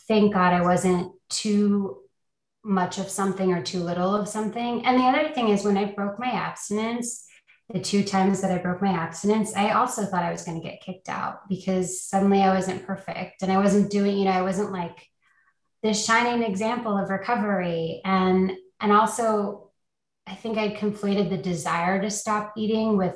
thank 0.07 0.33
God 0.33 0.53
I 0.53 0.61
wasn't 0.61 1.11
too 1.29 2.01
much 2.63 2.97
of 2.97 3.09
something 3.09 3.53
or 3.53 3.61
too 3.61 3.79
little 3.79 4.15
of 4.15 4.27
something. 4.27 4.85
And 4.85 4.99
the 4.99 5.03
other 5.03 5.33
thing 5.33 5.49
is 5.49 5.63
when 5.63 5.77
I 5.77 5.85
broke 5.85 6.19
my 6.19 6.31
abstinence, 6.31 7.27
the 7.73 7.79
two 7.79 8.03
times 8.03 8.41
that 8.41 8.51
I 8.51 8.59
broke 8.59 8.81
my 8.81 8.91
abstinence, 8.91 9.55
I 9.55 9.71
also 9.71 10.05
thought 10.05 10.23
I 10.23 10.31
was 10.31 10.43
going 10.43 10.61
to 10.61 10.67
get 10.67 10.81
kicked 10.81 11.09
out 11.09 11.49
because 11.49 12.03
suddenly 12.03 12.41
I 12.41 12.53
wasn't 12.53 12.85
perfect 12.85 13.41
and 13.41 13.51
I 13.51 13.57
wasn't 13.57 13.89
doing, 13.89 14.17
you 14.17 14.25
know, 14.25 14.31
I 14.31 14.43
wasn't 14.43 14.71
like 14.71 15.09
this 15.81 16.05
shining 16.05 16.43
example 16.43 16.97
of 16.97 17.09
recovery. 17.09 18.01
And 18.05 18.51
and 18.79 18.91
also 18.91 19.71
i 20.27 20.35
think 20.35 20.57
i 20.57 20.69
conflated 20.69 21.29
the 21.29 21.37
desire 21.37 22.01
to 22.01 22.09
stop 22.09 22.53
eating 22.57 22.97
with 22.97 23.15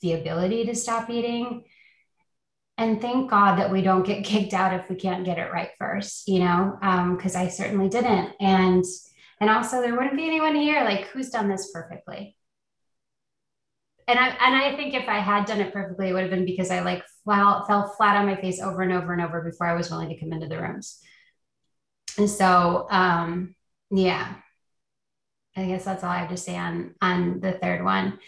the 0.00 0.12
ability 0.12 0.66
to 0.66 0.74
stop 0.74 1.10
eating. 1.10 1.64
And 2.76 3.00
thank 3.00 3.28
god 3.30 3.58
that 3.58 3.72
we 3.72 3.82
don't 3.82 4.06
get 4.06 4.24
kicked 4.32 4.54
out 4.54 4.74
if 4.74 4.88
we 4.88 4.96
can't 4.96 5.24
get 5.24 5.38
it 5.38 5.52
right 5.52 5.70
first 5.78 6.28
you 6.28 6.40
know 6.40 6.78
because 7.16 7.36
um, 7.36 7.42
i 7.42 7.48
certainly 7.48 7.88
didn't. 7.88 8.32
And 8.40 8.84
and 9.40 9.50
also 9.50 9.80
there 9.80 9.96
wouldn't 9.96 10.16
be 10.16 10.26
anyone 10.26 10.54
here 10.54 10.84
like 10.84 11.06
who's 11.08 11.30
done 11.30 11.48
this 11.48 11.70
perfectly 11.72 12.36
and 14.08 14.18
I 14.18 14.28
and 14.28 14.56
I 14.56 14.74
think 14.74 14.94
if 14.94 15.06
I 15.06 15.18
had 15.18 15.44
done 15.44 15.60
it 15.60 15.72
perfectly, 15.72 16.08
it 16.08 16.12
would 16.14 16.22
have 16.22 16.30
been 16.30 16.46
because 16.46 16.70
I 16.70 16.80
like 16.80 17.04
fell, 17.26 17.66
fell 17.66 17.94
flat 17.96 18.16
on 18.16 18.26
my 18.26 18.40
face 18.40 18.60
over 18.60 18.80
and 18.80 18.92
over 18.92 19.12
and 19.12 19.20
over 19.20 19.42
before 19.42 19.66
I 19.66 19.74
was 19.74 19.90
willing 19.90 20.08
to 20.08 20.18
come 20.18 20.32
into 20.32 20.48
the 20.48 20.60
rooms. 20.60 20.98
And 22.16 22.28
so, 22.28 22.86
um, 22.90 23.54
yeah, 23.90 24.34
I 25.54 25.66
guess 25.66 25.84
that's 25.84 26.02
all 26.02 26.10
I 26.10 26.18
have 26.18 26.30
to 26.30 26.38
say 26.38 26.56
on 26.56 26.94
on 27.02 27.40
the 27.40 27.52
third 27.52 27.84
one. 27.84 28.18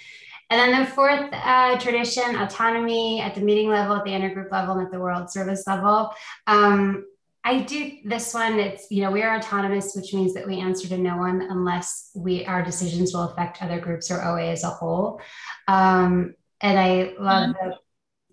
And 0.51 0.61
then 0.61 0.81
the 0.81 0.91
fourth 0.91 1.31
uh, 1.33 1.79
tradition, 1.79 2.37
autonomy 2.37 3.21
at 3.21 3.35
the 3.35 3.41
meeting 3.41 3.71
level, 3.71 3.97
at 3.97 4.05
the 4.05 4.11
intergroup 4.11 4.51
level, 4.51 4.75
and 4.75 4.87
at 4.87 4.93
the 4.93 4.99
world 4.99 5.31
service 5.31 5.65
level. 5.67 6.13
Um, 6.47 7.05
I 7.43 7.61
do 7.61 7.93
this 8.05 8.35
one. 8.35 8.59
It's 8.59 8.91
you 8.91 9.03
know 9.03 9.11
we 9.11 9.23
are 9.23 9.37
autonomous, 9.37 9.95
which 9.95 10.13
means 10.13 10.35
that 10.35 10.47
we 10.47 10.61
answer 10.61 10.89
to 10.89 10.99
no 10.99 11.17
one 11.17 11.41
unless 11.43 12.11
we 12.15 12.45
our 12.45 12.63
decisions 12.63 13.15
will 13.15 13.31
affect 13.31 13.63
other 13.63 13.81
groups 13.81 14.11
or 14.11 14.23
OA 14.23 14.51
as 14.51 14.65
a 14.65 14.69
whole. 14.69 15.21
Um, 15.67 16.35
and 16.61 16.79
I 16.79 17.15
love 17.19 17.51
mm-hmm. 17.51 17.71
the 17.71 17.77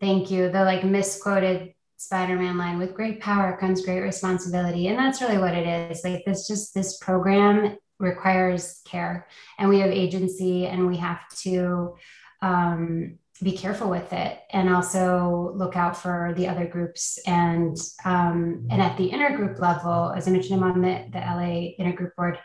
thank 0.01 0.29
you 0.29 0.49
the 0.49 0.63
like 0.63 0.83
misquoted 0.83 1.73
Spider-Man 1.95 2.57
line 2.57 2.77
with 2.77 2.93
great 2.93 3.21
power 3.21 3.57
comes 3.57 3.85
great 3.85 4.01
responsibility, 4.01 4.87
and 4.87 4.99
that's 4.99 5.21
really 5.21 5.37
what 5.37 5.55
it 5.55 5.91
is. 5.91 6.03
Like 6.03 6.23
this, 6.25 6.47
just 6.47 6.73
this 6.73 6.97
program 6.97 7.77
requires 7.99 8.81
care, 8.85 9.27
and 9.57 9.69
we 9.69 9.79
have 9.79 9.89
agency, 9.91 10.67
and 10.67 10.85
we 10.87 10.97
have 10.97 11.21
to. 11.43 11.95
Um, 12.41 13.17
be 13.41 13.51
careful 13.51 13.89
with 13.89 14.12
it 14.13 14.39
and 14.51 14.74
also 14.74 15.51
look 15.56 15.75
out 15.75 15.96
for 15.96 16.34
the 16.36 16.48
other 16.48 16.65
groups. 16.65 17.20
And 17.27 17.77
um, 18.06 18.67
and 18.70 18.82
at 18.82 18.98
the 18.98 19.10
intergroup 19.10 19.60
level 19.60 20.12
as 20.15 20.27
i 20.27 20.32
mentioned 20.32 20.63
i'm 20.63 20.72
on 20.72 20.82
the, 20.82 21.06
the 21.12 21.20
la 21.20 21.84
intergroup 21.84 22.15
board 22.15 22.39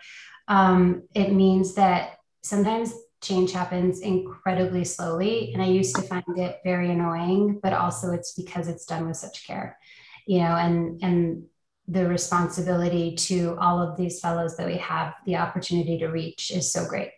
um, 0.49 1.03
it 1.15 1.33
means 1.33 1.75
that 1.75 2.19
sometimes 2.43 2.93
change 3.23 3.53
happens 3.53 4.01
incredibly 4.01 4.85
slowly. 4.85 5.53
And 5.53 5.63
i 5.63 5.67
used 5.67 5.97
to 5.97 6.03
find 6.03 6.25
it 6.37 6.61
very 6.65 6.91
annoying 6.91 7.61
but 7.63 7.73
also 7.73 8.13
it's 8.13 8.35
because 8.35 8.69
it's 8.69 8.85
done 8.85 9.07
with 9.07 9.17
such 9.17 9.47
care 9.47 9.79
you 10.27 10.39
know 10.39 10.57
and 10.57 11.03
and 11.03 11.45
the 11.89 12.07
responsibility 12.07 13.17
to 13.17 13.57
all 13.61 13.81
of 13.81 13.97
these 13.97 14.21
fellows 14.21 14.57
that 14.57 14.67
we 14.67 14.77
have 14.77 15.15
the 15.27 15.37
opportunity 15.37 15.99
to 15.99 16.07
reach 16.07 16.51
is 16.51 16.73
so 16.73 16.87
great. 16.87 17.11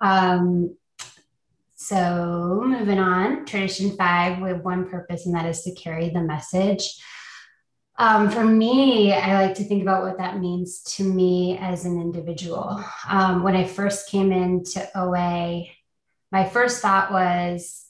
Um, 0.00 0.76
so, 1.82 2.62
moving 2.66 2.98
on, 2.98 3.46
tradition 3.46 3.96
five, 3.96 4.38
we 4.38 4.50
have 4.50 4.62
one 4.62 4.90
purpose, 4.90 5.24
and 5.24 5.34
that 5.34 5.46
is 5.46 5.62
to 5.62 5.74
carry 5.74 6.10
the 6.10 6.20
message. 6.20 7.02
Um, 7.98 8.28
for 8.28 8.44
me, 8.44 9.14
I 9.14 9.42
like 9.42 9.54
to 9.56 9.64
think 9.64 9.80
about 9.80 10.02
what 10.02 10.18
that 10.18 10.38
means 10.38 10.82
to 10.96 11.04
me 11.04 11.56
as 11.58 11.86
an 11.86 11.98
individual. 11.98 12.84
Um, 13.08 13.42
when 13.42 13.56
I 13.56 13.64
first 13.64 14.10
came 14.10 14.30
into 14.30 14.86
OA, 14.94 15.68
my 16.30 16.46
first 16.50 16.82
thought 16.82 17.12
was, 17.12 17.86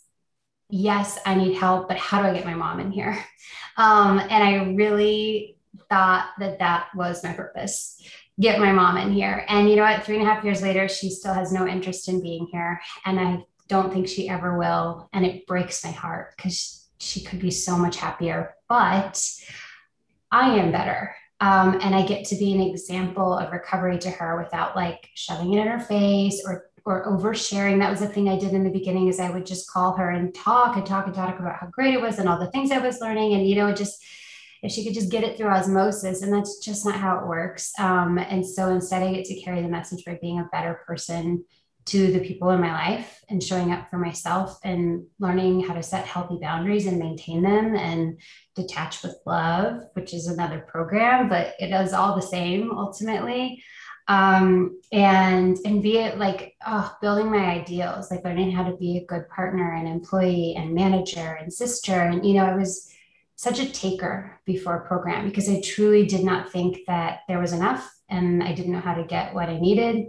yes, 0.68 1.18
I 1.26 1.34
need 1.34 1.56
help, 1.56 1.88
but 1.88 1.98
how 1.98 2.22
do 2.22 2.28
I 2.28 2.32
get 2.32 2.44
my 2.44 2.54
mom 2.54 2.78
in 2.78 2.92
here? 2.92 3.18
Um, 3.76 4.18
and 4.18 4.44
I 4.44 4.64
really 4.74 5.56
thought 5.88 6.26
that 6.38 6.58
that 6.58 6.88
was 6.94 7.24
my 7.24 7.32
purpose 7.32 8.02
get 8.40 8.58
my 8.58 8.72
mom 8.72 8.96
in 8.96 9.12
here. 9.12 9.44
And 9.48 9.68
you 9.68 9.76
know 9.76 9.82
what? 9.82 10.02
Three 10.02 10.16
and 10.18 10.26
a 10.26 10.32
half 10.32 10.44
years 10.44 10.62
later, 10.62 10.88
she 10.88 11.10
still 11.10 11.34
has 11.34 11.52
no 11.52 11.66
interest 11.66 12.08
in 12.08 12.22
being 12.22 12.48
here. 12.50 12.80
And 13.04 13.20
I 13.20 13.44
don't 13.70 13.92
think 13.92 14.08
she 14.08 14.28
ever 14.28 14.58
will. 14.58 15.08
And 15.12 15.24
it 15.24 15.46
breaks 15.46 15.84
my 15.84 15.92
heart 15.92 16.34
because 16.36 16.88
she 16.98 17.22
could 17.22 17.40
be 17.40 17.50
so 17.50 17.78
much 17.78 17.96
happier. 17.96 18.54
But 18.68 19.24
I 20.30 20.58
am 20.58 20.72
better. 20.72 21.14
Um, 21.40 21.78
and 21.80 21.94
I 21.94 22.04
get 22.04 22.26
to 22.26 22.36
be 22.36 22.52
an 22.52 22.60
example 22.60 23.32
of 23.32 23.52
recovery 23.52 23.98
to 24.00 24.10
her 24.10 24.36
without 24.36 24.76
like 24.76 25.08
shoving 25.14 25.54
it 25.54 25.60
in 25.60 25.66
her 25.66 25.80
face 25.80 26.42
or 26.46 26.66
or 26.86 27.06
oversharing. 27.06 27.78
That 27.78 27.90
was 27.90 28.00
the 28.00 28.08
thing 28.08 28.28
I 28.28 28.38
did 28.38 28.52
in 28.52 28.64
the 28.64 28.70
beginning 28.70 29.08
is 29.08 29.20
I 29.20 29.30
would 29.30 29.46
just 29.46 29.70
call 29.70 29.96
her 29.96 30.10
and 30.10 30.34
talk 30.34 30.76
and 30.76 30.86
talk 30.86 31.06
and 31.06 31.14
talk 31.14 31.38
about 31.38 31.56
how 31.56 31.66
great 31.66 31.94
it 31.94 32.00
was 32.00 32.18
and 32.18 32.28
all 32.28 32.38
the 32.38 32.50
things 32.50 32.70
I 32.70 32.78
was 32.78 33.00
learning. 33.00 33.34
And, 33.34 33.46
you 33.46 33.54
know, 33.54 33.72
just 33.72 34.02
if 34.62 34.72
she 34.72 34.84
could 34.84 34.94
just 34.94 35.10
get 35.10 35.24
it 35.24 35.36
through 35.36 35.48
osmosis 35.48 36.22
and 36.22 36.32
that's 36.32 36.58
just 36.58 36.84
not 36.84 36.96
how 36.96 37.18
it 37.18 37.26
works. 37.26 37.72
Um, 37.78 38.18
and 38.18 38.46
so 38.46 38.70
instead 38.70 39.02
I 39.02 39.12
get 39.12 39.24
to 39.26 39.40
carry 39.40 39.62
the 39.62 39.68
message 39.68 40.04
by 40.04 40.18
being 40.20 40.38
a 40.38 40.48
better 40.52 40.82
person 40.86 41.44
to 41.86 42.12
the 42.12 42.20
people 42.20 42.50
in 42.50 42.60
my 42.60 42.72
life 42.72 43.22
and 43.28 43.42
showing 43.42 43.72
up 43.72 43.88
for 43.88 43.98
myself 43.98 44.58
and 44.64 45.04
learning 45.18 45.60
how 45.60 45.74
to 45.74 45.82
set 45.82 46.06
healthy 46.06 46.38
boundaries 46.40 46.86
and 46.86 46.98
maintain 46.98 47.42
them 47.42 47.74
and 47.74 48.20
detach 48.54 49.02
with 49.02 49.16
love 49.26 49.82
which 49.94 50.12
is 50.12 50.26
another 50.26 50.60
program 50.68 51.28
but 51.28 51.54
it 51.58 51.72
is 51.72 51.92
all 51.92 52.14
the 52.14 52.22
same 52.22 52.70
ultimately. 52.72 53.62
Um, 54.08 54.80
and 54.90 55.56
and 55.64 55.82
be 55.82 55.98
it 55.98 56.18
like 56.18 56.54
oh, 56.66 56.96
building 57.00 57.30
my 57.30 57.44
ideals 57.44 58.10
like 58.10 58.24
learning 58.24 58.50
how 58.50 58.64
to 58.68 58.76
be 58.76 58.98
a 58.98 59.06
good 59.06 59.28
partner 59.28 59.74
and 59.74 59.86
employee 59.86 60.54
and 60.56 60.74
manager 60.74 61.38
and 61.40 61.52
sister. 61.52 61.92
And 61.92 62.26
you 62.26 62.34
know 62.34 62.46
i 62.46 62.56
was 62.56 62.90
such 63.36 63.60
a 63.60 63.70
taker 63.72 64.38
before 64.44 64.84
program 64.86 65.26
because 65.26 65.48
i 65.48 65.60
truly 65.60 66.04
did 66.06 66.24
not 66.24 66.50
think 66.50 66.78
that 66.86 67.20
there 67.28 67.38
was 67.38 67.52
enough 67.52 67.90
and 68.08 68.42
i 68.42 68.52
didn't 68.52 68.72
know 68.72 68.80
how 68.80 68.94
to 68.94 69.04
get 69.04 69.32
what 69.32 69.48
i 69.48 69.58
needed 69.58 70.08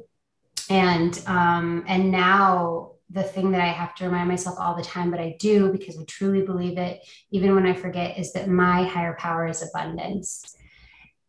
and 0.72 1.22
um, 1.28 1.84
and 1.86 2.12
now 2.12 2.92
the 3.10 3.24
thing 3.24 3.52
that 3.52 3.60
I 3.60 3.68
have 3.68 3.94
to 3.96 4.06
remind 4.06 4.30
myself 4.30 4.56
all 4.58 4.74
the 4.74 4.82
time, 4.82 5.12
but 5.12 5.20
I 5.20 5.36
do 5.38 5.70
because 5.70 6.00
I 6.00 6.06
truly 6.06 6.44
believe 6.44 6.78
it, 6.78 7.02
even 7.30 7.54
when 7.54 7.66
I 7.66 7.74
forget, 7.74 8.18
is 8.18 8.32
that 8.34 8.48
my 8.48 8.86
higher 8.86 9.18
power 9.20 9.48
is 9.48 9.62
abundance. 9.62 10.56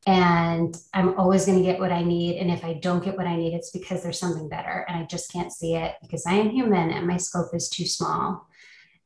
And 0.07 0.77
I'm 0.95 1.19
always 1.19 1.45
going 1.45 1.59
to 1.59 1.65
get 1.65 1.81
what 1.81 1.91
I 1.91 2.05
need. 2.05 2.39
And 2.39 2.53
if 2.53 2.65
I 2.65 2.75
don't 2.75 3.03
get 3.03 3.17
what 3.17 3.27
I 3.27 3.37
need, 3.37 3.53
it's 3.53 3.71
because 3.71 4.03
there's 4.03 4.19
something 4.19 4.49
better. 4.49 4.85
And 4.89 4.97
I 4.97 5.07
just 5.07 5.33
can't 5.33 5.53
see 5.53 5.75
it 5.75 5.95
because 6.03 6.25
I 6.25 6.35
am 6.35 6.51
human 6.51 6.91
and 6.91 7.07
my 7.07 7.17
scope 7.17 7.53
is 7.53 7.69
too 7.69 7.87
small. 7.87 8.47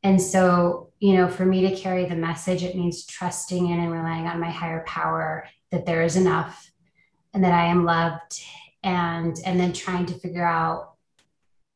And 0.03 0.21
so, 0.21 0.91
you 1.01 1.15
know, 1.15 1.29
for 1.29 1.47
me 1.47 1.67
to 1.69 1.77
carry 1.77 2.05
the 2.05 2.15
message, 2.15 2.63
it 2.63 2.77
means 2.77 3.07
trusting 3.07 3.71
in 3.71 3.81
and 3.81 3.91
relying 3.91 4.27
on 4.27 4.41
my 4.41 4.51
higher 4.51 4.85
power 4.87 5.49
that 5.71 5.87
there 5.87 6.03
is 6.03 6.17
enough 6.17 6.71
and 7.33 7.43
that 7.43 7.53
I 7.53 7.67
am 7.67 7.87
loved 7.87 8.43
and 8.87 9.37
and 9.45 9.61
then 9.61 9.75
trying 9.75 10.07
to 10.07 10.19
figure 10.21 10.47
out 10.47 10.95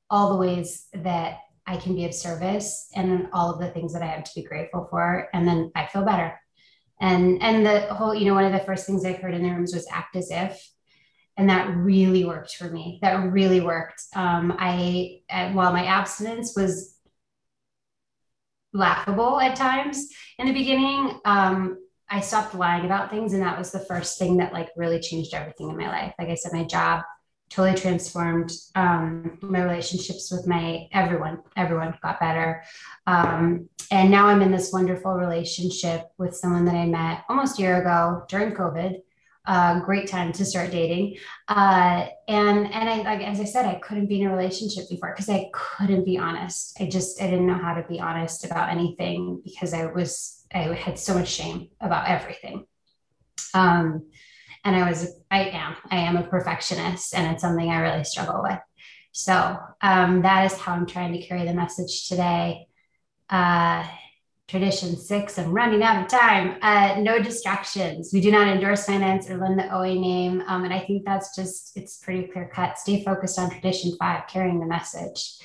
all 0.09 0.31
the 0.31 0.39
ways 0.39 0.87
that 0.95 1.41
I 1.67 1.77
can 1.77 1.95
be 1.95 2.07
of 2.07 2.15
service 2.15 2.89
and 2.97 3.29
all 3.33 3.53
of 3.53 3.61
the 3.61 3.69
things 3.69 3.93
that 3.93 4.03
I 4.03 4.07
have 4.07 4.25
to 4.25 4.31
be 4.35 4.43
grateful 4.43 4.87
for 4.91 5.29
and 5.35 5.47
then 5.47 5.71
I 5.75 5.87
feel 5.87 6.05
better. 6.05 6.41
And 7.01 7.43
and 7.43 7.67
the 7.67 7.81
whole 7.95 8.15
you 8.15 8.25
know 8.25 8.35
one 8.35 8.45
of 8.45 8.53
the 8.53 8.67
first 8.67 8.87
things 8.87 9.05
I 9.05 9.13
heard 9.13 9.35
in 9.35 9.43
the 9.43 9.51
rooms 9.51 9.75
was 9.75 9.87
act 9.93 10.17
as 10.17 10.31
if 10.31 10.71
and 11.37 11.49
that 11.49 11.75
really 11.75 12.25
worked 12.25 12.55
for 12.57 12.69
me. 12.69 12.99
That 13.01 13.33
really 13.33 13.63
worked. 13.63 14.03
Um, 14.15 14.55
I, 14.59 15.23
while 15.53 15.73
my 15.73 15.87
abstinence 15.87 16.55
was 16.55 16.99
laughable 18.75 19.41
at 19.41 19.57
times 19.57 20.07
in 20.39 20.47
the 20.47 20.53
beginning, 20.53 21.19
um, 21.25 21.79
I 22.11 22.21
stopped 22.21 22.55
lying 22.55 22.85
about 22.85 23.11
things. 23.11 23.33
And 23.33 23.43
that 23.43 23.57
was 23.57 23.71
the 23.71 23.79
first 23.79 24.19
thing 24.19 24.39
that 24.39 24.53
like 24.53 24.71
really 24.77 25.01
changed 25.01 25.33
everything 25.33 25.71
in 25.71 25.77
my 25.77 25.89
life. 25.89 26.13
Like 26.19 26.29
I 26.29 26.35
said, 26.35 26.53
my 26.53 26.65
job 26.65 27.03
totally 27.51 27.79
transformed 27.79 28.53
um, 28.75 29.39
my 29.43 29.63
relationships 29.63 30.31
with 30.31 30.47
my 30.47 30.89
everyone, 30.93 31.43
everyone 31.57 31.97
got 32.03 32.21
better. 32.21 32.63
Um, 33.07 33.69
and 33.91 34.11
now 34.11 34.27
I'm 34.27 34.43
in 34.43 34.53
this 34.53 34.73
wonderful 34.73 35.15
relationship 35.15 36.11
with 36.17 36.35
someone 36.35 36.65
that 36.67 36.77
I 36.77 36.87
met 36.87 37.25
almost 37.29 37.59
a 37.59 37.63
year 37.63 37.81
ago 37.81 38.25
during 38.29 38.55
COVID. 38.55 39.01
Uh, 39.47 39.81
great 39.81 40.07
time 40.07 40.33
to 40.33 40.45
start 40.45 40.71
dating. 40.71 41.17
Uh, 41.49 42.07
and 42.29 42.73
and 42.73 42.89
I 42.89 43.03
like 43.03 43.21
as 43.21 43.41
I 43.41 43.45
said, 43.45 43.67
I 43.67 43.77
couldn't 43.77 44.07
be 44.07 44.21
in 44.21 44.29
a 44.29 44.37
relationship 44.37 44.89
before 44.89 45.13
because 45.13 45.29
I 45.29 45.51
couldn't 45.53 46.05
be 46.05 46.19
honest. 46.19 46.81
I 46.81 46.87
just 46.87 47.21
I 47.21 47.25
didn't 47.25 47.47
know 47.47 47.55
how 47.55 47.75
to 47.75 47.83
be 47.89 47.99
honest 47.99 48.45
about 48.45 48.69
anything 48.69 49.41
because 49.43 49.73
I 49.75 49.87
was 49.87 50.40
I 50.53 50.75
had 50.75 50.99
so 50.99 51.15
much 51.15 51.29
shame 51.29 51.69
about 51.81 52.09
everything. 52.09 52.65
Um, 53.55 54.11
and 54.65 54.77
I 54.77 54.89
was, 54.89 55.15
I 55.31 55.45
am, 55.45 55.77
I 55.91 55.97
am 55.97 56.17
a 56.17 56.23
perfectionist, 56.23 57.15
and 57.15 57.33
it's 57.33 57.43
something 57.43 57.71
I 57.71 57.81
really 57.81 58.05
struggle 58.05 58.43
with. 58.43 58.59
So 59.13 59.59
um, 59.81 60.23
that 60.23 60.45
is 60.47 60.59
how 60.59 60.73
I'm 60.73 60.87
trying 60.87 61.13
to 61.13 61.23
carry 61.27 61.45
the 61.45 61.55
message 61.55 62.09
today. 62.09 62.67
Uh, 63.29 63.87
tradition 64.49 64.97
six, 64.97 65.39
I'm 65.39 65.53
running 65.53 65.83
out 65.83 66.03
of 66.03 66.09
time. 66.09 66.59
Uh, 66.61 66.97
no 67.01 67.21
distractions. 67.21 68.11
We 68.13 68.21
do 68.21 68.33
not 68.33 68.49
endorse 68.49 68.85
finance 68.85 69.31
or 69.31 69.39
lend 69.39 69.59
the 69.59 69.73
OA 69.75 69.95
name. 69.95 70.43
Um, 70.47 70.65
and 70.65 70.75
I 70.75 70.81
think 70.81 71.05
that's 71.05 71.35
just, 71.37 71.77
it's 71.77 71.99
pretty 71.99 72.27
clear 72.27 72.51
cut. 72.53 72.79
Stay 72.79 73.05
focused 73.05 73.39
on 73.39 73.51
tradition 73.51 73.93
five, 73.99 74.27
carrying 74.29 74.61
the 74.61 74.67
message. 74.67 75.39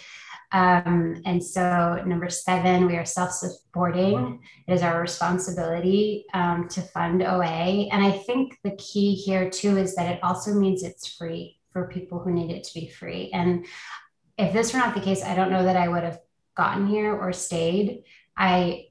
Um, 0.55 1.21
and 1.25 1.43
so, 1.43 2.01
number 2.05 2.29
seven, 2.29 2.87
we 2.87 2.95
are 2.95 3.03
self 3.03 3.31
supporting. 3.31 4.39
It 4.69 4.73
is 4.73 4.83
our 4.83 5.01
responsibility 5.01 6.23
um, 6.33 6.69
to 6.69 6.81
fund 6.81 7.21
OA. 7.21 7.89
And 7.91 8.01
I 8.01 8.11
think 8.11 8.57
the 8.63 8.77
key 8.77 9.15
here, 9.15 9.49
too, 9.49 9.75
is 9.75 9.95
that 9.95 10.09
it 10.09 10.23
also 10.23 10.53
means 10.53 10.81
it's 10.81 11.13
free 11.13 11.59
for 11.73 11.89
people 11.89 12.19
who 12.19 12.31
need 12.31 12.51
it 12.51 12.63
to 12.63 12.73
be 12.73 12.87
free. 12.87 13.31
And 13.33 13.65
if 14.37 14.53
this 14.53 14.71
were 14.71 14.79
not 14.79 14.95
the 14.95 15.01
case, 15.01 15.25
I 15.25 15.35
don't 15.35 15.51
know 15.51 15.65
that 15.65 15.75
I 15.75 15.89
would 15.89 16.03
have 16.03 16.19
gotten 16.55 16.87
here 16.87 17.13
or 17.13 17.33
stayed. 17.33 18.03
I 18.37 18.87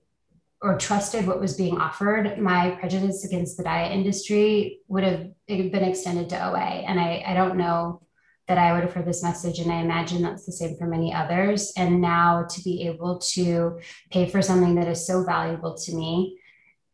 or 0.61 0.77
trusted 0.77 1.27
what 1.27 1.41
was 1.41 1.57
being 1.57 1.79
offered, 1.79 2.39
my 2.39 2.71
prejudice 2.73 3.25
against 3.25 3.57
the 3.57 3.65
diet 3.65 3.93
industry 3.93 4.81
would 4.89 5.05
have 5.05 5.29
been 5.47 5.85
extended 5.85 6.29
to 6.31 6.47
OA. 6.47 6.59
And 6.59 6.99
I, 6.99 7.23
I 7.27 7.35
don't 7.35 7.57
know 7.57 8.01
that 8.47 8.59
I 8.59 8.73
would 8.73 8.83
have 8.83 8.93
heard 8.93 9.07
this 9.07 9.23
message. 9.23 9.59
And 9.59 9.73
I 9.73 9.81
imagine 9.81 10.23
that's 10.23 10.45
the 10.45 10.53
same 10.53 10.77
for 10.77 10.87
many 10.87 11.15
others. 11.15 11.73
And 11.77 12.01
now 12.01 12.47
to 12.51 12.63
be 12.63 12.87
able 12.87 13.19
to 13.35 13.81
pay 14.11 14.29
for 14.29 14.43
something 14.43 14.75
that 14.75 14.89
is 14.89 15.07
so 15.07 15.25
valuable 15.25 15.75
to 15.75 15.95
me 15.95 16.39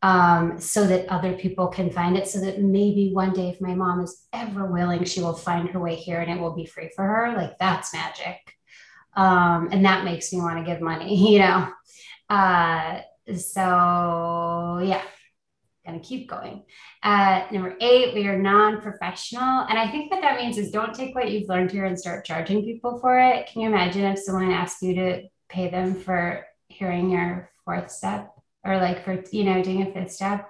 um, 0.02 0.58
so 0.58 0.86
that 0.86 1.08
other 1.08 1.34
people 1.34 1.68
can 1.68 1.90
find 1.90 2.16
it, 2.16 2.26
so 2.26 2.40
that 2.40 2.62
maybe 2.62 3.10
one 3.12 3.32
day, 3.32 3.50
if 3.50 3.60
my 3.60 3.74
mom 3.74 4.00
is 4.00 4.26
ever 4.32 4.66
willing, 4.66 5.04
she 5.04 5.20
will 5.20 5.34
find 5.34 5.68
her 5.70 5.80
way 5.80 5.94
here 5.94 6.20
and 6.20 6.30
it 6.30 6.40
will 6.40 6.54
be 6.54 6.66
free 6.66 6.90
for 6.94 7.04
her. 7.04 7.34
Like 7.36 7.58
that's 7.58 7.92
magic. 7.92 8.38
Um, 9.14 9.68
and 9.72 9.84
that 9.84 10.04
makes 10.04 10.32
me 10.32 10.40
want 10.40 10.58
to 10.58 10.64
give 10.64 10.80
money, 10.80 11.16
you 11.32 11.40
know. 11.40 11.68
Uh, 12.28 13.00
so, 13.36 14.80
yeah, 14.82 15.02
going 15.90 16.00
to 16.00 16.08
keep 16.08 16.28
going. 16.28 16.62
Uh, 17.02 17.42
number 17.50 17.76
eight, 17.80 18.14
we 18.14 18.26
are 18.26 18.38
non-professional. 18.38 19.66
And 19.68 19.78
I 19.78 19.90
think 19.90 20.10
what 20.10 20.22
that 20.22 20.40
means 20.40 20.58
is 20.58 20.70
don't 20.70 20.94
take 20.94 21.14
what 21.14 21.30
you've 21.30 21.48
learned 21.48 21.70
here 21.70 21.84
and 21.84 21.98
start 21.98 22.24
charging 22.24 22.64
people 22.64 22.98
for 22.98 23.18
it. 23.18 23.48
Can 23.48 23.62
you 23.62 23.68
imagine 23.68 24.04
if 24.04 24.18
someone 24.18 24.50
asked 24.50 24.82
you 24.82 24.94
to 24.94 25.22
pay 25.48 25.70
them 25.70 25.94
for 25.94 26.46
hearing 26.68 27.10
your 27.10 27.50
fourth 27.64 27.90
step 27.90 28.30
or 28.64 28.76
like 28.76 29.04
for, 29.04 29.22
you 29.32 29.44
know, 29.44 29.62
doing 29.62 29.82
a 29.82 29.92
fifth 29.92 30.12
step? 30.12 30.48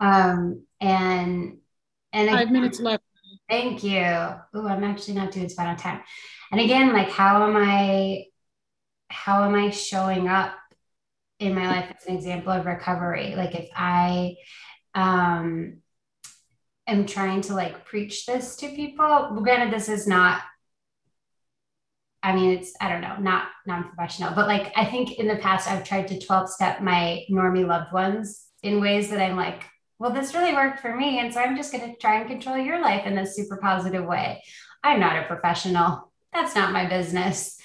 Um, 0.00 0.64
and, 0.80 1.58
and 2.12 2.30
five 2.30 2.40
again, 2.42 2.52
minutes 2.52 2.80
left. 2.80 3.04
Thank 3.48 3.84
you. 3.84 4.00
Oh, 4.00 4.66
I'm 4.66 4.84
actually 4.84 5.14
not 5.14 5.32
doing 5.32 5.48
spot 5.48 5.66
on 5.66 5.76
time. 5.76 6.00
And 6.50 6.60
again, 6.60 6.92
like, 6.92 7.10
how 7.10 7.46
am 7.48 7.56
I, 7.56 8.26
how 9.08 9.44
am 9.44 9.54
I 9.54 9.70
showing 9.70 10.28
up 10.28 10.54
in 11.46 11.54
my 11.54 11.66
life 11.68 11.92
as 11.96 12.06
an 12.06 12.16
example 12.16 12.52
of 12.52 12.66
recovery. 12.66 13.34
Like 13.36 13.54
if 13.54 13.68
I 13.74 14.36
um, 14.94 15.78
am 16.86 17.06
trying 17.06 17.42
to 17.42 17.54
like 17.54 17.84
preach 17.84 18.26
this 18.26 18.56
to 18.56 18.68
people, 18.68 19.40
granted, 19.42 19.72
this 19.72 19.88
is 19.88 20.06
not. 20.06 20.42
I 22.22 22.34
mean, 22.34 22.58
it's 22.58 22.72
I 22.80 22.88
don't 22.88 23.02
know, 23.02 23.16
not 23.18 23.48
non-professional, 23.66 24.34
but 24.34 24.48
like 24.48 24.72
I 24.76 24.86
think 24.86 25.18
in 25.18 25.28
the 25.28 25.36
past 25.36 25.68
I've 25.68 25.84
tried 25.84 26.08
to 26.08 26.18
12 26.18 26.48
step 26.48 26.80
my 26.80 27.24
normie 27.30 27.66
loved 27.66 27.92
ones 27.92 28.46
in 28.62 28.80
ways 28.80 29.10
that 29.10 29.20
I'm 29.20 29.36
like, 29.36 29.64
well, 29.98 30.10
this 30.10 30.34
really 30.34 30.54
worked 30.54 30.80
for 30.80 30.94
me. 30.94 31.18
And 31.18 31.32
so 31.32 31.40
I'm 31.40 31.56
just 31.56 31.70
going 31.70 31.88
to 31.88 31.96
try 31.98 32.18
and 32.18 32.28
control 32.28 32.56
your 32.56 32.80
life 32.80 33.06
in 33.06 33.18
a 33.18 33.26
super 33.26 33.58
positive 33.58 34.04
way. 34.04 34.42
I'm 34.82 35.00
not 35.00 35.22
a 35.22 35.26
professional. 35.26 36.10
That's 36.32 36.54
not 36.54 36.72
my 36.72 36.86
business. 36.86 37.58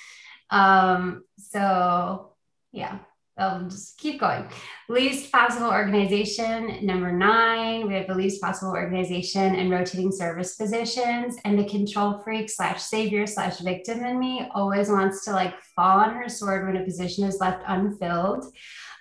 Um, 0.49 1.23
so 1.37 2.33
yeah, 2.71 2.99
I'll 3.39 3.63
just 3.63 3.97
keep 3.97 4.19
going. 4.19 4.47
Least 4.89 5.31
possible 5.31 5.69
organization. 5.69 6.85
Number 6.85 7.11
nine, 7.11 7.87
we 7.87 7.93
have 7.93 8.07
the 8.07 8.15
least 8.15 8.41
possible 8.41 8.71
organization 8.71 9.55
and 9.55 9.71
rotating 9.71 10.11
service 10.11 10.55
positions. 10.55 11.37
And 11.45 11.57
the 11.57 11.69
control 11.69 12.19
freak 12.19 12.49
slash 12.49 12.81
savior 12.81 13.25
slash 13.25 13.59
victim 13.59 14.03
in 14.03 14.19
me 14.19 14.47
always 14.53 14.89
wants 14.89 15.23
to 15.25 15.31
like 15.31 15.59
fall 15.75 15.99
on 15.99 16.15
her 16.15 16.29
sword 16.29 16.67
when 16.67 16.81
a 16.81 16.85
position 16.85 17.23
is 17.23 17.39
left 17.39 17.63
unfilled. 17.67 18.45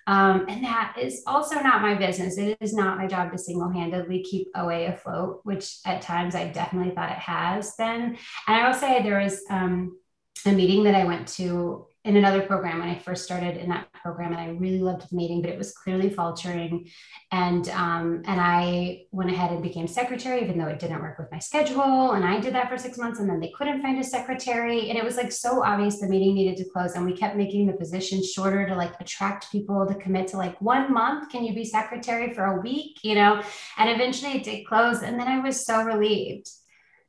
Um, 0.06 0.46
and 0.48 0.64
that 0.64 0.96
is 0.98 1.22
also 1.26 1.56
not 1.56 1.82
my 1.82 1.94
business. 1.94 2.38
It 2.38 2.56
is 2.62 2.72
not 2.72 2.96
my 2.96 3.06
job 3.06 3.30
to 3.30 3.38
single 3.38 3.68
handedly 3.70 4.22
keep 4.22 4.48
OA 4.54 4.86
afloat, 4.86 5.40
which 5.44 5.80
at 5.84 6.00
times 6.00 6.34
I 6.34 6.48
definitely 6.48 6.94
thought 6.94 7.12
it 7.12 7.18
has 7.18 7.74
been. 7.76 8.00
And 8.00 8.16
I 8.46 8.66
will 8.66 8.74
say 8.74 9.02
there 9.02 9.20
was 9.20 9.42
um, 9.50 9.98
a 10.46 10.52
meeting 10.52 10.84
that 10.84 10.94
I 10.94 11.04
went 11.04 11.28
to 11.36 11.86
in 12.04 12.16
another 12.16 12.40
program 12.40 12.78
when 12.78 12.88
I 12.88 12.98
first 12.98 13.24
started 13.24 13.58
in 13.58 13.68
that 13.68 13.88
program, 14.08 14.32
and 14.32 14.40
I 14.40 14.48
really 14.64 14.80
loved 14.80 15.02
the 15.02 15.16
meeting, 15.16 15.42
but 15.42 15.50
it 15.50 15.58
was 15.58 15.72
clearly 15.72 16.08
faltering. 16.08 16.88
And 17.30 17.68
um, 17.70 18.22
and 18.24 18.40
I 18.40 19.02
went 19.12 19.30
ahead 19.30 19.50
and 19.52 19.62
became 19.62 19.86
secretary, 19.86 20.40
even 20.42 20.56
though 20.58 20.72
it 20.74 20.78
didn't 20.78 21.02
work 21.02 21.18
with 21.18 21.30
my 21.30 21.38
schedule. 21.38 22.12
And 22.12 22.24
I 22.24 22.40
did 22.40 22.54
that 22.54 22.70
for 22.70 22.78
six 22.78 22.96
months, 22.96 23.20
and 23.20 23.28
then 23.28 23.40
they 23.40 23.52
couldn't 23.56 23.82
find 23.82 24.00
a 24.00 24.04
secretary, 24.04 24.88
and 24.88 24.98
it 24.98 25.04
was 25.04 25.16
like 25.16 25.30
so 25.30 25.62
obvious 25.62 26.00
the 26.00 26.08
meeting 26.08 26.34
needed 26.34 26.56
to 26.58 26.70
close. 26.70 26.94
And 26.94 27.04
we 27.04 27.14
kept 27.22 27.36
making 27.36 27.66
the 27.66 27.74
position 27.74 28.24
shorter 28.24 28.66
to 28.66 28.74
like 28.74 28.94
attract 29.00 29.52
people 29.52 29.86
to 29.86 29.94
commit 29.94 30.28
to 30.28 30.38
like 30.38 30.60
one 30.62 30.92
month. 30.92 31.30
Can 31.30 31.44
you 31.44 31.54
be 31.54 31.64
secretary 31.64 32.32
for 32.32 32.44
a 32.44 32.60
week? 32.60 33.00
You 33.02 33.16
know, 33.16 33.42
and 33.76 33.90
eventually 33.90 34.32
it 34.38 34.44
did 34.44 34.66
close, 34.66 35.02
and 35.02 35.20
then 35.20 35.28
I 35.28 35.38
was 35.40 35.66
so 35.66 35.82
relieved 35.82 36.48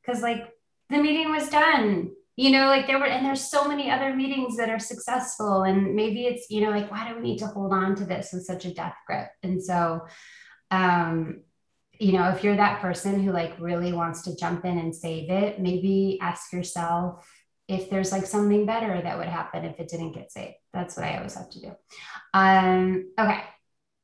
because 0.02 0.22
like 0.22 0.44
the 0.90 0.98
meeting 0.98 1.32
was 1.32 1.50
done 1.50 2.12
you 2.40 2.52
know 2.52 2.68
like 2.68 2.88
there 2.88 2.98
were 2.98 3.06
and 3.06 3.26
there's 3.26 3.52
so 3.52 3.68
many 3.68 3.92
other 3.92 4.16
meetings 4.16 4.56
that 4.56 4.70
are 4.70 4.80
successful 4.80 5.64
and 5.64 5.94
maybe 5.94 6.26
it's 6.26 6.50
you 6.50 6.62
know 6.62 6.70
like 6.70 6.90
why 6.90 7.06
do 7.06 7.16
we 7.16 7.22
need 7.22 7.38
to 7.38 7.48
hold 7.48 7.74
on 7.74 7.98
to 7.98 8.06
this 8.06 8.30
with 8.32 8.46
such 8.46 8.64
a 8.64 8.74
death 8.74 8.96
grip? 9.06 9.28
And 9.44 9.62
so 9.62 10.06
um 10.72 11.42
you 12.00 12.14
know 12.14 12.30
if 12.30 12.42
you're 12.42 12.56
that 12.56 12.80
person 12.80 13.22
who 13.22 13.34
like 13.34 13.60
really 13.60 13.92
wants 13.92 14.22
to 14.22 14.38
jump 14.38 14.64
in 14.64 14.78
and 14.78 14.96
save 14.96 15.30
it 15.30 15.60
maybe 15.60 16.18
ask 16.22 16.54
yourself 16.54 17.30
if 17.68 17.90
there's 17.90 18.14
like 18.14 18.26
something 18.26 18.66
better 18.66 19.02
that 19.02 19.18
would 19.18 19.28
happen 19.28 19.66
if 19.66 19.78
it 19.78 19.90
didn't 19.90 20.14
get 20.14 20.32
saved. 20.32 20.56
That's 20.74 20.96
what 20.96 21.06
i 21.06 21.18
always 21.18 21.36
have 21.36 21.50
to 21.50 21.60
do. 21.60 21.72
Um 22.34 23.12
okay. 23.20 23.44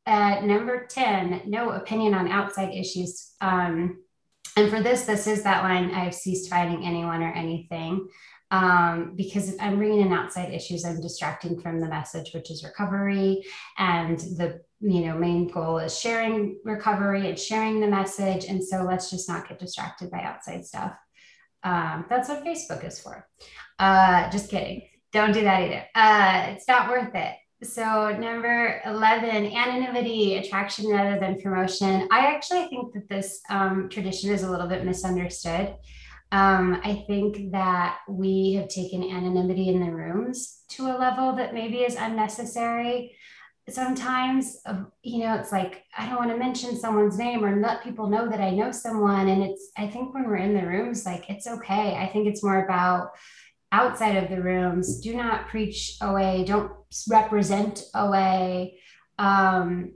Uh, 0.06 0.42
number 0.42 0.86
10 0.88 1.44
no 1.46 1.70
opinion 1.70 2.14
on 2.14 2.28
outside 2.28 2.74
issues. 2.74 3.34
Um 3.40 4.04
and 4.56 4.70
for 4.70 4.82
this, 4.82 5.04
this 5.04 5.28
is 5.28 5.44
that 5.44 5.64
line 5.64 5.92
I've 5.92 6.16
ceased 6.16 6.50
fighting 6.50 6.86
anyone 6.86 7.22
or 7.22 7.32
anything. 7.32 8.08
Um, 8.52 9.14
because 9.16 9.50
if 9.50 9.56
I'm 9.60 9.78
bringing 9.78 10.02
in 10.02 10.14
outside 10.14 10.54
issues, 10.54 10.86
I'm 10.86 11.02
distracting 11.02 11.60
from 11.60 11.82
the 11.82 11.90
message, 11.90 12.32
which 12.34 12.52
is 12.52 12.64
recovery. 12.64 13.44
And 13.78 14.20
the 14.20 14.62
you 14.80 15.06
know 15.06 15.18
main 15.18 15.48
goal 15.48 15.80
is 15.80 16.00
sharing 16.00 16.60
recovery 16.64 17.28
and 17.28 17.40
sharing 17.40 17.80
the 17.80 17.88
message. 17.88 18.46
And 18.46 18.64
so 18.64 18.84
let's 18.84 19.10
just 19.10 19.28
not 19.28 19.48
get 19.48 19.60
distracted 19.60 20.12
by 20.12 20.22
outside 20.22 20.66
stuff. 20.66 20.94
Um, 21.64 22.06
that's 22.10 22.30
what 22.30 22.46
Facebook 22.46 22.86
is 22.86 23.00
for. 23.00 23.28
Uh, 23.80 24.30
just 24.30 24.50
kidding. 24.50 24.84
Don't 25.12 25.34
do 25.34 25.42
that 25.42 25.62
either. 25.62 25.86
Uh, 25.96 26.54
it's 26.54 26.68
not 26.68 26.90
worth 26.90 27.16
it. 27.16 27.36
So, 27.64 28.16
number 28.18 28.82
11, 28.86 29.54
anonymity, 29.54 30.36
attraction 30.36 30.90
rather 30.90 31.20
than 31.20 31.42
promotion. 31.42 32.08
I 32.12 32.28
actually 32.28 32.68
think 32.68 32.94
that 32.94 33.08
this 33.08 33.40
um, 33.50 33.88
tradition 33.90 34.32
is 34.32 34.44
a 34.44 34.52
little 34.52 34.68
bit 34.68 34.84
misunderstood. 34.84 35.74
Um, 36.32 36.82
I 36.84 37.06
think 37.08 37.52
that 37.52 38.00
we 38.10 38.54
have 38.54 38.68
taken 38.68 39.04
anonymity 39.04 39.70
in 39.70 39.80
the 39.80 39.92
rooms 39.92 40.64
to 40.70 40.88
a 40.88 41.00
level 41.00 41.34
that 41.38 41.54
maybe 41.54 41.78
is 41.78 41.96
unnecessary. 41.96 43.16
Sometimes, 43.70 44.58
you 45.02 45.20
know, 45.20 45.36
it's 45.36 45.54
like, 45.54 45.84
I 45.98 46.08
don't 46.08 46.18
want 46.18 46.32
to 46.32 46.38
mention 46.38 46.78
someone's 46.78 47.18
name 47.18 47.44
or 47.44 47.62
let 47.62 47.84
people 47.84 48.10
know 48.10 48.30
that 48.30 48.42
I 48.42 48.50
know 48.50 48.72
someone. 48.72 49.30
And 49.30 49.42
it's, 49.42 49.72
I 49.78 49.88
think 49.88 50.14
when 50.14 50.28
we're 50.28 50.36
in 50.38 50.56
the 50.56 50.68
rooms, 50.68 51.06
like, 51.06 51.30
it's 51.30 51.48
okay. 51.48 51.96
I 51.96 52.10
think 52.12 52.28
it's 52.28 52.44
more 52.44 52.66
about, 52.66 53.12
outside 53.72 54.16
of 54.16 54.30
the 54.30 54.42
rooms 54.42 55.02
do 55.02 55.16
not 55.16 55.48
preach 55.48 55.98
OA, 56.02 56.46
don't 56.46 56.72
represent 57.10 57.84
OA. 57.94 58.70
Um, 59.18 59.94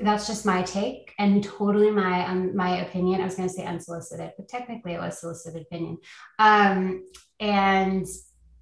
that's 0.00 0.26
just 0.26 0.46
my 0.46 0.62
take 0.62 1.12
and 1.18 1.42
totally 1.42 1.90
my 1.90 2.26
um, 2.26 2.54
my 2.54 2.82
opinion. 2.82 3.20
I 3.20 3.24
was 3.24 3.34
going 3.34 3.48
to 3.48 3.54
say 3.54 3.64
unsolicited, 3.64 4.32
but 4.36 4.48
technically 4.48 4.92
it 4.92 5.00
was 5.00 5.20
solicited 5.20 5.62
opinion. 5.62 5.98
Um, 6.38 7.04
and 7.40 8.06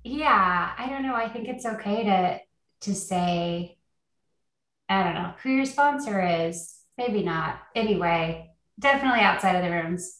yeah, 0.02 0.72
I 0.78 0.88
don't 0.88 1.02
know. 1.02 1.14
I 1.14 1.28
think 1.28 1.48
it's 1.48 1.66
okay 1.66 2.04
to 2.04 2.40
to 2.82 2.94
say, 2.94 3.78
I 4.88 5.02
don't 5.02 5.14
know 5.14 5.34
who 5.42 5.50
your 5.50 5.66
sponsor 5.66 6.22
is. 6.46 6.74
Maybe 6.96 7.22
not. 7.22 7.60
Anyway, 7.74 8.50
definitely 8.78 9.20
outside 9.20 9.56
of 9.56 9.64
the 9.64 9.70
rooms 9.70 10.18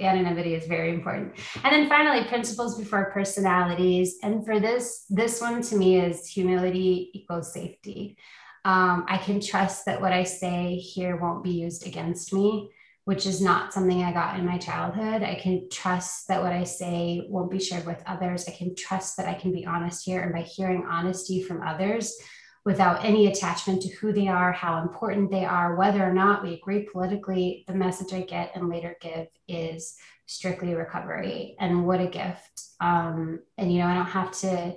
anonymity 0.00 0.54
is 0.54 0.66
very 0.66 0.90
important. 0.90 1.34
And 1.64 1.72
then 1.72 1.88
finally, 1.88 2.26
principles 2.28 2.78
before 2.78 3.10
personalities. 3.10 4.16
And 4.22 4.44
for 4.44 4.60
this, 4.60 5.04
this 5.10 5.40
one 5.40 5.62
to 5.62 5.76
me 5.76 6.00
is 6.00 6.26
humility 6.26 7.10
equals 7.14 7.52
safety. 7.52 8.16
Um, 8.64 9.06
I 9.08 9.18
can 9.18 9.40
trust 9.40 9.86
that 9.86 10.00
what 10.00 10.12
I 10.12 10.24
say 10.24 10.76
here 10.76 11.16
won't 11.16 11.44
be 11.44 11.50
used 11.50 11.86
against 11.86 12.32
me, 12.32 12.70
which 13.04 13.24
is 13.24 13.40
not 13.40 13.72
something 13.72 14.02
I 14.02 14.12
got 14.12 14.38
in 14.38 14.44
my 14.44 14.58
childhood. 14.58 15.22
I 15.22 15.36
can 15.36 15.68
trust 15.70 16.28
that 16.28 16.42
what 16.42 16.52
I 16.52 16.64
say 16.64 17.26
won't 17.28 17.50
be 17.50 17.60
shared 17.60 17.86
with 17.86 18.02
others. 18.06 18.46
I 18.46 18.52
can 18.52 18.74
trust 18.74 19.16
that 19.16 19.28
I 19.28 19.34
can 19.34 19.52
be 19.52 19.64
honest 19.64 20.04
here. 20.04 20.20
And 20.20 20.32
by 20.32 20.42
hearing 20.42 20.86
honesty 20.88 21.42
from 21.42 21.62
others, 21.62 22.16
without 22.64 23.04
any 23.04 23.26
attachment 23.26 23.82
to 23.82 23.94
who 23.96 24.12
they 24.12 24.28
are, 24.28 24.52
how 24.52 24.82
important 24.82 25.30
they 25.30 25.44
are, 25.44 25.76
whether 25.76 26.02
or 26.02 26.12
not 26.12 26.42
we 26.42 26.54
agree 26.54 26.88
politically, 26.90 27.64
the 27.66 27.74
message 27.74 28.12
I 28.12 28.22
get 28.22 28.52
and 28.54 28.68
later 28.68 28.96
give 29.00 29.28
is 29.46 29.96
strictly 30.26 30.74
recovery. 30.74 31.56
And 31.58 31.86
what 31.86 32.00
a 32.00 32.06
gift. 32.06 32.62
Um, 32.80 33.40
and, 33.56 33.72
you 33.72 33.78
know, 33.78 33.86
I 33.86 33.94
don't 33.94 34.06
have 34.06 34.32
to 34.40 34.76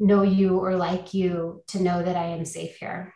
know 0.00 0.22
you 0.22 0.58
or 0.58 0.76
like 0.76 1.14
you 1.14 1.62
to 1.68 1.82
know 1.82 2.02
that 2.02 2.16
I 2.16 2.26
am 2.26 2.44
safe 2.44 2.76
here. 2.76 3.14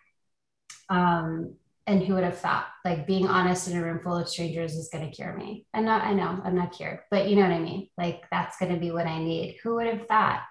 Um, 0.89 1.57
and 1.87 2.03
who 2.03 2.15
would 2.15 2.25
have 2.25 2.39
thought 2.39 2.67
like 2.85 3.07
being 3.09 3.27
honest 3.27 3.69
in 3.69 3.77
a 3.77 3.83
room 3.83 4.01
full 4.01 4.17
of 4.17 4.29
strangers 4.29 4.77
is 4.77 4.91
going 4.93 5.09
to 5.09 5.15
cure 5.15 5.37
me? 5.37 5.67
And 5.75 5.85
not, 5.85 6.03
I 6.03 6.13
know 6.13 6.41
I'm 6.45 6.55
not 6.55 6.73
cured, 6.73 7.01
but 7.11 7.29
you 7.29 7.35
know 7.35 7.43
what 7.43 7.51
I 7.51 7.59
mean? 7.59 7.89
Like 7.99 8.23
that's 8.31 8.59
going 8.59 8.73
to 8.73 8.79
be 8.79 8.93
what 8.93 9.07
I 9.07 9.19
need. 9.19 9.59
Who 9.63 9.77
would 9.77 9.89
have 9.89 10.07
thought? 10.07 10.43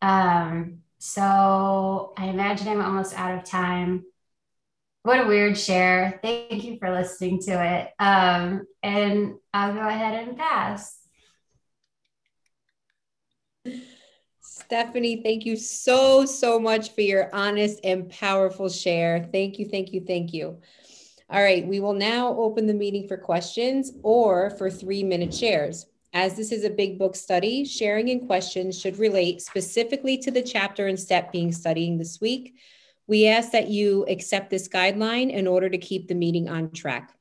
Um, 0.00 0.78
so 1.06 2.14
I 2.16 2.28
imagine 2.28 2.66
I'm 2.66 2.80
almost 2.80 3.12
out 3.12 3.36
of 3.36 3.44
time. 3.44 4.06
What 5.02 5.20
a 5.20 5.26
weird 5.26 5.58
share. 5.58 6.18
Thank 6.22 6.64
you 6.64 6.78
for 6.78 6.90
listening 6.90 7.42
to 7.42 7.62
it. 7.62 7.90
Um, 8.02 8.66
and 8.82 9.34
I'll 9.52 9.74
go 9.74 9.86
ahead 9.86 10.26
and 10.26 10.38
pass. 10.38 10.96
Stephanie, 14.40 15.22
thank 15.22 15.44
you 15.44 15.56
so, 15.56 16.24
so 16.24 16.58
much 16.58 16.94
for 16.94 17.02
your 17.02 17.28
honest 17.34 17.80
and 17.84 18.08
powerful 18.08 18.70
share. 18.70 19.28
Thank 19.30 19.58
you, 19.58 19.68
thank 19.68 19.92
you, 19.92 20.00
thank 20.06 20.32
you. 20.32 20.58
All 21.28 21.42
right, 21.42 21.66
we 21.66 21.80
will 21.80 21.92
now 21.92 22.28
open 22.28 22.66
the 22.66 22.72
meeting 22.72 23.08
for 23.08 23.18
questions 23.18 23.92
or 24.02 24.48
for 24.56 24.70
three 24.70 25.02
minute 25.02 25.34
shares. 25.34 25.84
As 26.16 26.36
this 26.36 26.52
is 26.52 26.62
a 26.62 26.70
big 26.70 26.96
book 26.96 27.16
study, 27.16 27.64
sharing 27.64 28.08
and 28.08 28.24
questions 28.24 28.80
should 28.80 29.00
relate 29.00 29.42
specifically 29.42 30.16
to 30.18 30.30
the 30.30 30.42
chapter 30.42 30.86
and 30.86 30.98
step 30.98 31.32
being 31.32 31.50
studying 31.50 31.98
this 31.98 32.20
week. 32.20 32.54
We 33.08 33.26
ask 33.26 33.50
that 33.50 33.66
you 33.66 34.06
accept 34.08 34.48
this 34.48 34.68
guideline 34.68 35.32
in 35.32 35.48
order 35.48 35.68
to 35.68 35.76
keep 35.76 36.06
the 36.06 36.14
meeting 36.14 36.48
on 36.48 36.70
track. 36.70 37.12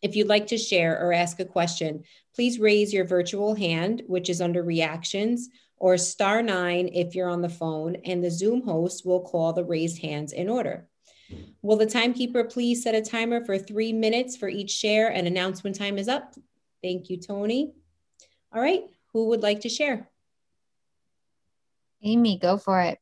If 0.00 0.16
you'd 0.16 0.28
like 0.28 0.46
to 0.46 0.56
share 0.56 0.98
or 0.98 1.12
ask 1.12 1.40
a 1.40 1.44
question, 1.44 2.04
please 2.34 2.58
raise 2.58 2.90
your 2.90 3.04
virtual 3.04 3.54
hand, 3.54 4.02
which 4.06 4.30
is 4.30 4.40
under 4.40 4.62
reactions, 4.62 5.50
or 5.76 5.98
star 5.98 6.40
nine 6.40 6.88
if 6.88 7.14
you're 7.14 7.28
on 7.28 7.42
the 7.42 7.50
phone, 7.50 7.96
and 8.06 8.24
the 8.24 8.30
Zoom 8.30 8.62
host 8.62 9.04
will 9.04 9.20
call 9.20 9.52
the 9.52 9.62
raised 9.62 10.00
hands 10.00 10.32
in 10.32 10.48
order. 10.48 10.88
Will 11.60 11.76
the 11.76 11.84
timekeeper 11.84 12.44
please 12.44 12.82
set 12.82 12.94
a 12.94 13.02
timer 13.02 13.44
for 13.44 13.58
three 13.58 13.92
minutes 13.92 14.38
for 14.38 14.48
each 14.48 14.70
share 14.70 15.12
and 15.12 15.26
announcement 15.26 15.76
time 15.76 15.98
is 15.98 16.08
up? 16.08 16.34
Thank 16.82 17.10
you, 17.10 17.18
Tony. 17.18 17.74
All 18.54 18.60
right, 18.60 18.84
who 19.12 19.28
would 19.28 19.42
like 19.42 19.60
to 19.60 19.68
share? 19.68 20.08
Amy, 22.02 22.38
go 22.38 22.58
for 22.58 22.80
it. 22.80 22.98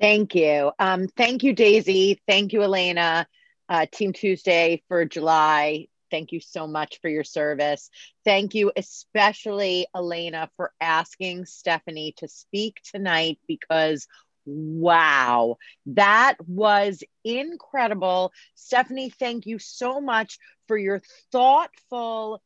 Thank 0.00 0.34
you. 0.34 0.72
Um, 0.78 1.08
thank 1.08 1.42
you, 1.42 1.52
Daisy. 1.52 2.20
Thank 2.26 2.52
you, 2.52 2.62
Elena. 2.62 3.26
Uh, 3.68 3.86
Team 3.90 4.12
Tuesday 4.12 4.82
for 4.88 5.04
July. 5.04 5.88
Thank 6.10 6.32
you 6.32 6.40
so 6.40 6.66
much 6.66 7.00
for 7.00 7.08
your 7.08 7.24
service. 7.24 7.90
Thank 8.24 8.54
you, 8.54 8.72
especially 8.76 9.86
Elena, 9.94 10.50
for 10.56 10.72
asking 10.80 11.46
Stephanie 11.46 12.14
to 12.18 12.28
speak 12.28 12.80
tonight 12.84 13.38
because 13.48 14.06
wow, 14.44 15.56
that 15.86 16.36
was 16.46 17.02
incredible. 17.24 18.32
Stephanie, 18.54 19.10
thank 19.10 19.46
you 19.46 19.58
so 19.58 20.00
much 20.00 20.38
for 20.68 20.76
your 20.76 21.02
thoughtful, 21.32 22.40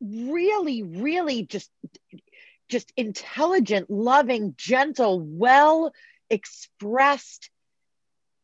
really, 0.00 0.82
really 0.82 1.44
just 1.44 1.70
just 2.68 2.92
intelligent, 2.96 3.90
loving, 3.90 4.54
gentle, 4.56 5.20
well 5.20 5.92
expressed. 6.30 7.50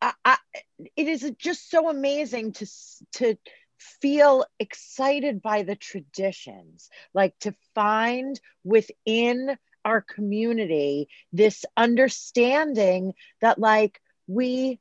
I, 0.03 0.12
I, 0.25 0.37
it 0.97 1.07
is 1.07 1.33
just 1.38 1.71
so 1.71 1.88
amazing 1.88 2.53
to 2.55 2.66
to 3.14 3.38
feel 3.79 4.45
excited 4.59 5.42
by 5.42 5.62
the 5.62 5.77
traditions, 5.77 6.88
like 7.14 7.38
to 7.40 7.55
find 7.75 8.38
within 8.64 9.57
our 9.85 10.01
community 10.01 11.09
this 11.33 11.64
understanding 11.77 13.14
that 13.40 13.59
like 13.59 14.01
we 14.27 14.81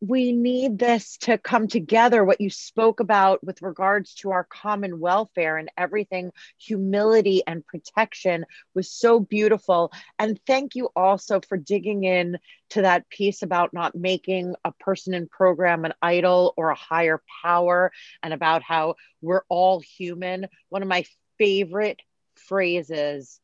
we 0.00 0.32
need 0.32 0.78
this 0.78 1.18
to 1.18 1.36
come 1.36 1.68
together 1.68 2.24
what 2.24 2.40
you 2.40 2.48
spoke 2.48 3.00
about 3.00 3.44
with 3.44 3.60
regards 3.60 4.14
to 4.14 4.30
our 4.30 4.44
common 4.44 4.98
welfare 4.98 5.58
and 5.58 5.70
everything 5.76 6.32
humility 6.58 7.42
and 7.46 7.66
protection 7.66 8.46
was 8.74 8.90
so 8.90 9.20
beautiful. 9.20 9.92
And 10.18 10.40
thank 10.46 10.74
you 10.74 10.88
also 10.96 11.40
for 11.46 11.58
digging 11.58 12.04
in 12.04 12.38
to 12.70 12.82
that 12.82 13.10
piece 13.10 13.42
about 13.42 13.74
not 13.74 13.94
making 13.94 14.54
a 14.64 14.72
person 14.72 15.12
in 15.12 15.28
program 15.28 15.84
an 15.84 15.92
idol 16.00 16.54
or 16.56 16.70
a 16.70 16.74
higher 16.74 17.22
power 17.42 17.92
and 18.22 18.32
about 18.32 18.62
how 18.62 18.94
we're 19.20 19.42
all 19.50 19.80
human. 19.80 20.46
One 20.70 20.82
of 20.82 20.88
my 20.88 21.04
favorite 21.36 22.00
phrases 22.36 23.38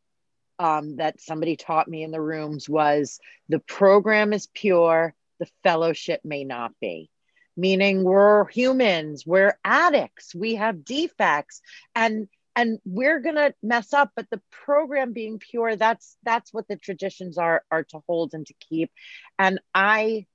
um, 0.59 0.97
that 0.97 1.21
somebody 1.21 1.57
taught 1.57 1.87
me 1.87 2.03
in 2.03 2.13
the 2.13 2.21
rooms 2.21 2.67
was 2.67 3.21
the 3.51 3.59
program 3.59 4.33
is 4.33 4.47
pure 4.55 5.15
the 5.39 5.49
fellowship 5.63 6.21
may 6.25 6.45
not 6.45 6.73
be. 6.81 7.11
Meaning 7.57 8.05
we're 8.05 8.47
humans 8.49 9.25
we're 9.27 9.59
addicts 9.65 10.35
we 10.35 10.57
have 10.57 10.85
defects 10.85 11.63
and 11.95 12.29
and 12.55 12.79
we're 12.85 13.21
going 13.21 13.35
to 13.37 13.55
mess 13.63 13.93
up 13.95 14.11
but 14.15 14.29
the 14.31 14.41
program 14.51 15.13
being 15.13 15.39
pure 15.39 15.75
that's 15.77 16.17
that's 16.23 16.53
what 16.53 16.69
the 16.69 16.77
traditions 16.77 17.39
are 17.39 17.63
are 17.71 17.85
to 17.85 18.01
hold 18.07 18.35
and 18.35 18.47
to 18.47 18.55
keep. 18.69 18.91
And 19.39 19.61
i 19.75 20.27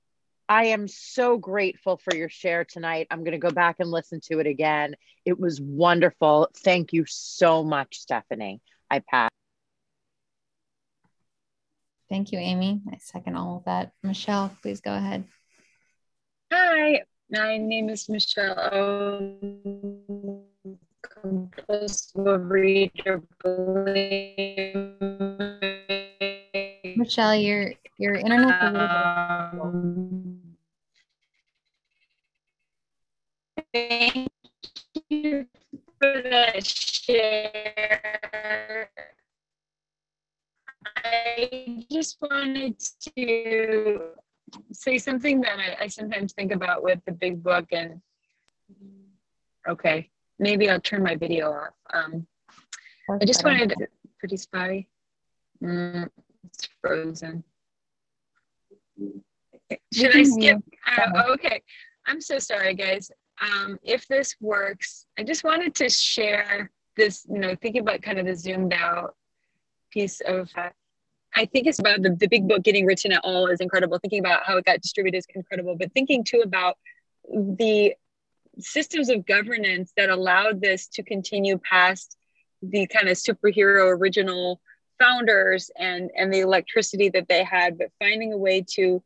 i 0.48 0.66
am 0.66 0.88
so 0.88 1.38
grateful 1.38 1.96
for 1.96 2.14
your 2.14 2.28
share 2.28 2.64
tonight. 2.64 3.06
I'm 3.10 3.20
going 3.20 3.32
to 3.32 3.38
go 3.38 3.52
back 3.52 3.76
and 3.78 3.90
listen 3.90 4.20
to 4.30 4.40
it 4.40 4.46
again. 4.46 4.96
It 5.24 5.38
was 5.38 5.60
wonderful. 5.60 6.48
Thank 6.56 6.92
you 6.92 7.04
so 7.06 7.62
much 7.62 7.98
stephanie. 7.98 8.60
I 8.90 8.98
pass 9.00 9.31
Thank 12.12 12.30
you, 12.30 12.38
Amy. 12.38 12.82
I 12.92 12.98
second 12.98 13.36
all 13.36 13.56
of 13.56 13.64
that. 13.64 13.92
Michelle, 14.02 14.54
please 14.60 14.82
go 14.82 14.94
ahead. 14.94 15.24
Hi, 16.52 17.00
my 17.30 17.56
name 17.56 17.88
is 17.88 18.06
Michelle 18.06 19.38
compulsive 21.00 22.50
reader. 22.50 23.22
Michelle, 26.94 27.34
your 27.34 27.72
your 27.96 28.12
internet. 28.16 28.62
Um, 28.62 30.38
thank 33.72 34.28
you 35.08 35.46
for 35.98 36.20
the 36.20 36.60
share. 36.62 38.12
I 41.36 41.86
just 41.90 42.18
wanted 42.20 42.78
to 43.16 44.00
say 44.72 44.98
something 44.98 45.40
that 45.40 45.58
I, 45.58 45.84
I, 45.84 45.86
sometimes 45.86 46.32
think 46.32 46.52
about 46.52 46.82
with 46.82 47.00
the 47.06 47.12
big 47.12 47.42
book 47.42 47.66
and 47.72 48.00
okay 49.66 50.10
maybe 50.38 50.68
i'll 50.68 50.80
turn 50.80 51.02
my 51.02 51.16
video 51.16 51.52
off. 51.52 51.74
Um, 51.94 52.26
i 53.20 53.24
just 53.24 53.44
wanted 53.44 53.74
pretty 54.18 54.36
spotty 54.36 54.88
mm, 55.62 56.08
it's 56.44 56.68
frozen. 56.80 57.44
Should 59.92 60.16
i 60.16 60.22
skip? 60.22 60.58
uh, 60.86 61.24
okay. 61.30 61.62
I'm 62.06 62.20
so 62.20 62.38
sorry 62.38 62.74
guys. 62.74 63.10
Um, 63.40 63.78
if 63.82 64.06
this 64.06 64.36
works 64.40 65.06
i 65.18 65.22
just 65.22 65.44
wanted 65.44 65.74
to 65.76 65.88
share 65.88 66.70
this 66.96 67.26
you 67.28 67.38
know 67.38 67.56
thinking 67.62 67.80
about 67.80 68.02
kind 68.02 68.18
of 68.18 68.26
the 68.26 68.34
zoomed 68.34 68.74
out 68.74 69.14
piece 69.90 70.20
of 70.20 70.50
I 71.34 71.46
think 71.46 71.66
it's 71.66 71.78
about 71.78 72.02
the, 72.02 72.10
the 72.10 72.28
big 72.28 72.46
book 72.46 72.62
getting 72.62 72.86
written 72.86 73.12
at 73.12 73.24
all 73.24 73.46
is 73.46 73.60
incredible. 73.60 73.98
Thinking 73.98 74.20
about 74.20 74.44
how 74.44 74.56
it 74.56 74.64
got 74.64 74.82
distributed 74.82 75.18
is 75.18 75.26
incredible, 75.34 75.76
but 75.76 75.92
thinking 75.92 76.24
too 76.24 76.42
about 76.44 76.76
the 77.24 77.94
systems 78.58 79.08
of 79.08 79.24
governance 79.24 79.92
that 79.96 80.10
allowed 80.10 80.60
this 80.60 80.88
to 80.88 81.02
continue 81.02 81.58
past 81.58 82.16
the 82.60 82.86
kind 82.86 83.08
of 83.08 83.16
superhero 83.16 83.96
original 83.96 84.60
founders 84.98 85.70
and 85.76 86.10
and 86.16 86.32
the 86.32 86.40
electricity 86.40 87.08
that 87.08 87.28
they 87.28 87.42
had, 87.42 87.78
but 87.78 87.88
finding 87.98 88.32
a 88.32 88.36
way 88.36 88.64
to 88.74 89.02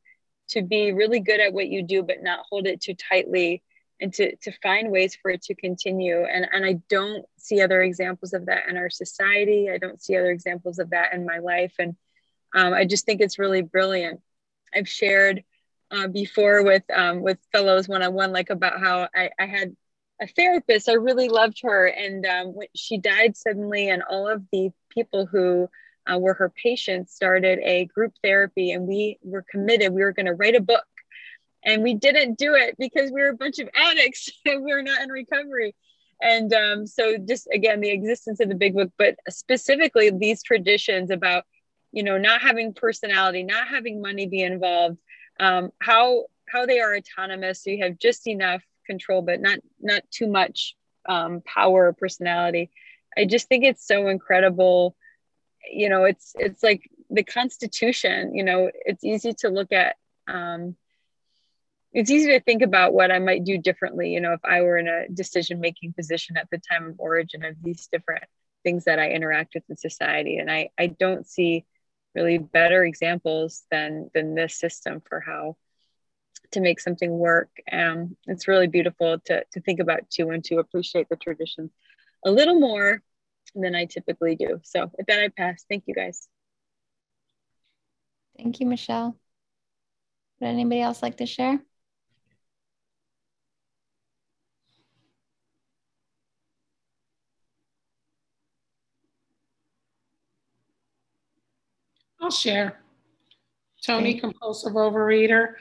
to 0.49 0.63
be 0.63 0.93
really 0.93 1.21
good 1.21 1.41
at 1.41 1.53
what 1.53 1.69
you 1.69 1.83
do, 1.83 2.03
but 2.03 2.23
not 2.23 2.45
hold 2.51 2.67
it 2.67 2.81
too 2.81 2.95
tightly 2.95 3.63
and 4.01 4.13
to, 4.15 4.37
to 4.37 4.53
find 4.63 4.91
ways 4.91 5.17
for 5.21 5.31
it 5.31 5.43
to 5.43 5.55
continue. 5.55 6.25
And, 6.25 6.47
and 6.53 6.65
I 6.65 6.75
don't 6.89 7.25
see 7.39 7.61
other 7.63 7.83
examples 7.83 8.33
of 8.33 8.47
that 8.47 8.69
in 8.69 8.77
our 8.77 8.91
society. 8.91 9.71
I 9.71 9.79
don't 9.79 10.01
see 10.01 10.17
other 10.17 10.31
examples 10.31 10.79
of 10.79 10.91
that 10.91 11.15
in 11.15 11.25
my 11.25 11.39
life. 11.39 11.75
And 11.79 11.97
um, 12.57 12.73
I 12.73 12.87
just 12.87 13.05
think 13.05 13.21
it's 13.21 13.39
really 13.39 13.61
brilliant. 13.61 14.21
I've 14.75 14.89
shared 14.89 15.45
uh, 15.91 16.09
before 16.09 16.65
with 16.65 16.83
um, 16.93 17.21
with 17.21 17.39
fellows 17.53 17.87
one 17.87 18.03
on 18.03 18.15
one, 18.15 18.33
like 18.33 18.51
about 18.51 18.81
how 18.81 19.09
I, 19.15 19.31
I, 19.39 19.47
had 19.47 19.77
a 20.21 20.27
therapist. 20.27 20.89
I 20.89 20.95
really 20.95 21.29
loved 21.29 21.61
her, 21.63 21.87
and 21.87 22.25
um, 22.27 22.55
she 22.75 22.99
died 22.99 23.37
suddenly, 23.37 23.91
and 23.91 24.03
all 24.03 24.27
of 24.27 24.43
the 24.53 24.71
people 24.89 25.27
who 25.27 25.69
uh, 26.11 26.19
were 26.19 26.35
her 26.35 26.51
patients 26.51 27.15
started 27.15 27.59
a 27.63 27.85
group 27.85 28.15
therapy, 28.23 28.73
and 28.73 28.89
we 28.89 29.19
were 29.23 29.45
committed. 29.49 29.93
We 29.93 30.03
were 30.03 30.13
going 30.13 30.27
to 30.27 30.35
write 30.35 30.57
a 30.57 30.61
book, 30.61 30.87
and 31.63 31.83
we 31.83 31.95
didn't 31.95 32.39
do 32.39 32.55
it 32.55 32.75
because 32.79 33.13
we 33.13 33.21
were 33.21 33.29
a 33.29 33.37
bunch 33.37 33.59
of 33.59 33.69
addicts 33.75 34.31
and 34.47 34.65
we 34.65 34.73
were 34.73 34.83
not 34.83 35.03
in 35.03 35.11
recovery. 35.11 35.75
And 36.23 36.51
um, 36.55 36.87
so, 36.87 37.19
just 37.19 37.47
again, 37.53 37.81
the 37.81 37.91
existence 37.91 38.41
of 38.41 38.49
the 38.49 38.55
big 38.55 38.75
book, 38.75 38.91
but 38.97 39.17
specifically 39.29 40.11
these 40.11 40.43
traditions 40.43 41.11
about 41.11 41.45
you 41.97 42.03
know 42.03 42.19
not 42.19 42.41
having 42.43 42.75
personality 42.75 43.43
not 43.43 43.67
having 43.69 44.01
money 44.01 44.27
be 44.27 44.43
involved 44.43 44.99
um, 45.41 45.71
how 45.81 46.25
how 46.49 46.67
they 46.67 46.81
are 46.81 46.97
autonomous. 46.97 47.63
So 47.63 47.71
you 47.71 47.83
have 47.83 47.99
just 47.99 48.27
enough 48.27 48.63
control 48.87 49.23
but 49.23 49.41
not 49.41 49.59
not 49.81 50.03
too 50.11 50.29
much 50.29 50.77
um, 51.09 51.43
power 51.43 51.89
or 51.89 51.93
personality. 51.93 52.71
I 53.17 53.25
just 53.25 53.49
think 53.49 53.65
it's 53.65 53.87
so 53.87 54.09
incredible. 54.09 54.97
You 55.71 55.89
know 55.89 56.05
it's 56.05 56.33
it's 56.39 56.63
like 56.63 56.89
the 57.11 57.25
constitution 57.25 58.35
you 58.35 58.45
know 58.45 58.71
it's 58.85 59.05
easy 59.05 59.33
to 59.33 59.49
look 59.49 59.73
at 59.73 59.97
um, 60.29 60.77
it's 61.93 62.11
easy 62.11 62.31
to 62.33 62.41
think 62.41 62.63
about 62.63 62.93
what 62.93 63.13
i 63.13 63.21
might 63.21 63.45
do 63.45 63.59
differently 63.59 64.11
you 64.11 64.21
know 64.21 64.33
if 64.33 64.41
i 64.45 64.61
were 64.61 64.77
in 64.77 64.89
a 64.89 65.09
decision 65.09 65.61
making 65.61 65.93
position 65.93 66.37
at 66.37 66.49
the 66.51 66.61
time 66.71 66.89
of 66.89 66.95
origin 66.99 67.45
of 67.45 67.55
these 67.63 67.89
different 67.93 68.25
things 68.65 68.85
that 68.85 68.99
i 68.99 69.11
interact 69.11 69.55
with 69.55 69.63
in 69.71 69.77
society. 69.77 70.39
And 70.39 70.51
i 70.51 70.69
i 70.79 70.89
don't 70.89 71.27
see 71.27 71.65
really 72.17 72.39
better 72.39 72.85
examples 72.85 73.65
than 73.71 74.11
than 74.15 74.35
this 74.35 74.57
system 74.57 75.03
for 75.09 75.21
how 75.21 75.57
to 76.53 76.61
make 76.61 76.81
something 76.81 77.11
work. 77.11 77.51
Um, 77.71 78.17
it's 78.27 78.49
really 78.49 78.67
beautiful 78.67 79.19
to, 79.27 79.45
to 79.53 79.61
think 79.61 79.81
about 79.81 80.09
too 80.11 80.31
and 80.31 80.43
to 80.45 80.59
appreciate 80.59 81.09
the 81.09 81.17
traditions 81.17 81.71
a 82.25 82.31
little 82.31 82.59
more 82.59 83.03
than 83.55 83.75
I 83.75 83.85
typically 83.85 84.37
do. 84.37 84.61
So 84.65 84.91
with 84.97 85.07
that, 85.07 85.21
I 85.21 85.29
pass. 85.29 85.65
Thank 85.69 85.85
you 85.87 85.95
guys. 85.95 86.29
Thank 88.37 88.61
you, 88.61 88.67
Michelle. 88.67 89.17
Would 90.41 90.49
anybody 90.49 90.81
else 90.81 91.03
like 91.03 91.19
to 91.19 91.27
share? 91.27 91.61
I'll 102.27 102.33
share. 102.33 102.81
Tony, 103.85 104.19
compulsive 104.19 104.73
overeater. 104.73 105.55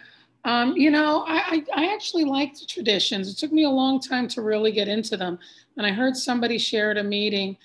Um, 0.45 0.75
you 0.75 0.89
know, 0.89 1.23
I, 1.27 1.63
I, 1.75 1.81
I 1.83 1.93
actually 1.93 2.23
like 2.23 2.57
the 2.59 2.65
traditions. 2.65 3.29
It 3.29 3.37
took 3.37 3.51
me 3.51 3.65
a 3.65 3.69
long 3.69 3.99
time 3.99 4.27
to 4.29 4.41
really 4.41 4.71
get 4.71 4.87
into 4.87 5.15
them. 5.15 5.37
And 5.77 5.85
I 5.85 5.91
heard 5.91 6.17
somebody 6.17 6.57
share 6.57 6.89
at 6.89 6.97
a 6.97 7.03
meeting 7.03 7.55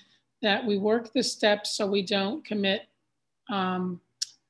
that 0.43 0.63
we 0.63 0.77
work 0.77 1.11
the 1.13 1.23
steps 1.23 1.71
so 1.71 1.87
we 1.87 2.03
don't 2.03 2.45
commit 2.45 2.83
um, 3.49 3.99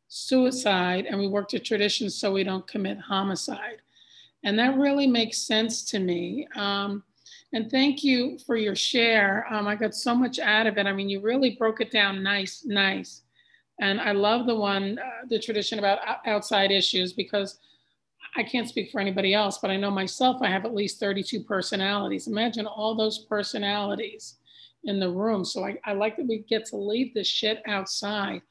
suicide 0.09 1.05
and 1.05 1.17
we 1.17 1.29
work 1.29 1.47
the 1.47 1.57
traditions 1.57 2.13
so 2.13 2.33
we 2.33 2.43
don't 2.43 2.67
commit 2.67 2.99
homicide. 2.99 3.81
And 4.43 4.59
that 4.59 4.77
really 4.77 5.07
makes 5.07 5.37
sense 5.37 5.85
to 5.91 5.99
me. 5.99 6.45
Um, 6.57 7.03
and 7.53 7.71
thank 7.71 8.03
you 8.03 8.37
for 8.45 8.57
your 8.57 8.75
share. 8.75 9.45
Um, 9.49 9.65
I 9.65 9.75
got 9.75 9.95
so 9.95 10.13
much 10.13 10.39
out 10.39 10.67
of 10.67 10.77
it. 10.77 10.87
I 10.87 10.91
mean, 10.91 11.07
you 11.07 11.21
really 11.21 11.51
broke 11.51 11.79
it 11.79 11.89
down 11.89 12.21
nice, 12.21 12.65
nice. 12.65 13.21
And 13.81 13.99
I 13.99 14.11
love 14.11 14.45
the 14.45 14.55
one, 14.55 14.99
uh, 14.99 15.25
the 15.27 15.39
tradition 15.39 15.79
about 15.79 15.99
outside 16.25 16.71
issues 16.71 17.13
because 17.13 17.57
I 18.35 18.43
can't 18.43 18.69
speak 18.69 18.91
for 18.91 19.01
anybody 19.01 19.33
else, 19.33 19.57
but 19.57 19.71
I 19.71 19.75
know 19.75 19.91
myself, 19.91 20.41
I 20.41 20.49
have 20.49 20.65
at 20.65 20.73
least 20.73 20.99
32 20.99 21.41
personalities. 21.41 22.27
Imagine 22.27 22.67
all 22.67 22.95
those 22.95 23.25
personalities 23.25 24.35
in 24.83 24.99
the 24.99 25.09
room. 25.09 25.43
So 25.43 25.65
I, 25.65 25.77
I 25.83 25.93
like 25.93 26.15
that 26.17 26.27
we 26.27 26.45
get 26.47 26.65
to 26.67 26.77
leave 26.77 27.13
this 27.13 27.27
shit 27.27 27.61
outside. 27.67 28.43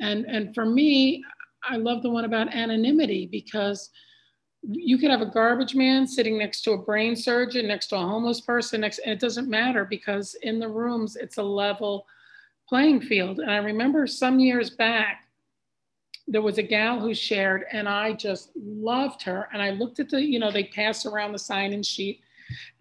And, 0.00 0.24
and 0.24 0.54
for 0.54 0.64
me, 0.64 1.22
I 1.62 1.76
love 1.76 2.02
the 2.02 2.10
one 2.10 2.24
about 2.24 2.52
anonymity 2.52 3.26
because 3.30 3.90
you 4.62 4.96
could 4.96 5.10
have 5.10 5.20
a 5.20 5.26
garbage 5.26 5.74
man 5.74 6.06
sitting 6.06 6.38
next 6.38 6.62
to 6.62 6.72
a 6.72 6.78
brain 6.78 7.14
surgeon, 7.14 7.68
next 7.68 7.88
to 7.88 7.96
a 7.96 8.00
homeless 8.00 8.40
person, 8.40 8.80
next, 8.80 8.98
and 9.00 9.12
it 9.12 9.20
doesn't 9.20 9.48
matter 9.48 9.84
because 9.84 10.34
in 10.42 10.58
the 10.58 10.68
rooms, 10.68 11.16
it's 11.16 11.36
a 11.36 11.42
level 11.42 12.06
playing 12.68 13.00
field. 13.02 13.40
And 13.40 13.50
I 13.50 13.56
remember 13.56 14.06
some 14.06 14.38
years 14.38 14.70
back, 14.70 15.24
there 16.26 16.42
was 16.42 16.58
a 16.58 16.62
gal 16.62 17.00
who 17.00 17.14
shared 17.14 17.64
and 17.70 17.88
I 17.88 18.12
just 18.12 18.50
loved 18.56 19.22
her. 19.22 19.48
And 19.52 19.60
I 19.60 19.70
looked 19.70 20.00
at 20.00 20.08
the, 20.08 20.22
you 20.22 20.38
know, 20.38 20.50
they 20.50 20.64
pass 20.64 21.04
around 21.04 21.32
the 21.32 21.38
sign 21.38 21.72
in 21.72 21.82
sheet 21.82 22.20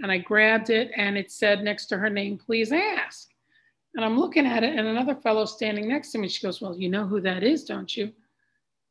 and 0.01 0.11
I 0.11 0.17
grabbed 0.17 0.69
it 0.69 0.91
and 0.95 1.17
it 1.17 1.31
said 1.31 1.63
next 1.63 1.87
to 1.87 1.97
her 1.97 2.09
name, 2.09 2.37
please 2.37 2.71
ask. 2.71 3.29
And 3.95 4.03
I'm 4.03 4.17
looking 4.17 4.45
at 4.45 4.63
it 4.63 4.75
and 4.77 4.87
another 4.87 5.15
fellow 5.15 5.45
standing 5.45 5.87
next 5.87 6.11
to 6.11 6.17
me, 6.17 6.27
she 6.29 6.45
goes, 6.45 6.61
well, 6.61 6.75
you 6.75 6.89
know 6.89 7.05
who 7.05 7.19
that 7.21 7.43
is, 7.43 7.65
don't 7.65 7.95
you? 7.95 8.11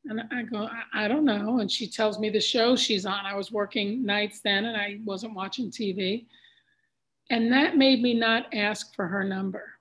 And 0.04 0.22
I 0.30 0.42
go, 0.42 0.68
I, 0.68 1.04
I 1.04 1.08
don't 1.08 1.24
know. 1.24 1.60
And 1.60 1.70
she 1.70 1.88
tells 1.88 2.18
me 2.18 2.28
the 2.28 2.40
show 2.40 2.76
she's 2.76 3.06
on. 3.06 3.24
I 3.24 3.34
was 3.34 3.52
working 3.52 4.04
nights 4.04 4.40
then 4.40 4.66
and 4.66 4.76
I 4.76 4.98
wasn't 5.04 5.34
watching 5.34 5.70
TV. 5.70 6.26
And 7.30 7.52
that 7.52 7.76
made 7.76 8.02
me 8.02 8.12
not 8.12 8.52
ask 8.52 8.94
for 8.94 9.06
her 9.06 9.24
number. 9.24 9.71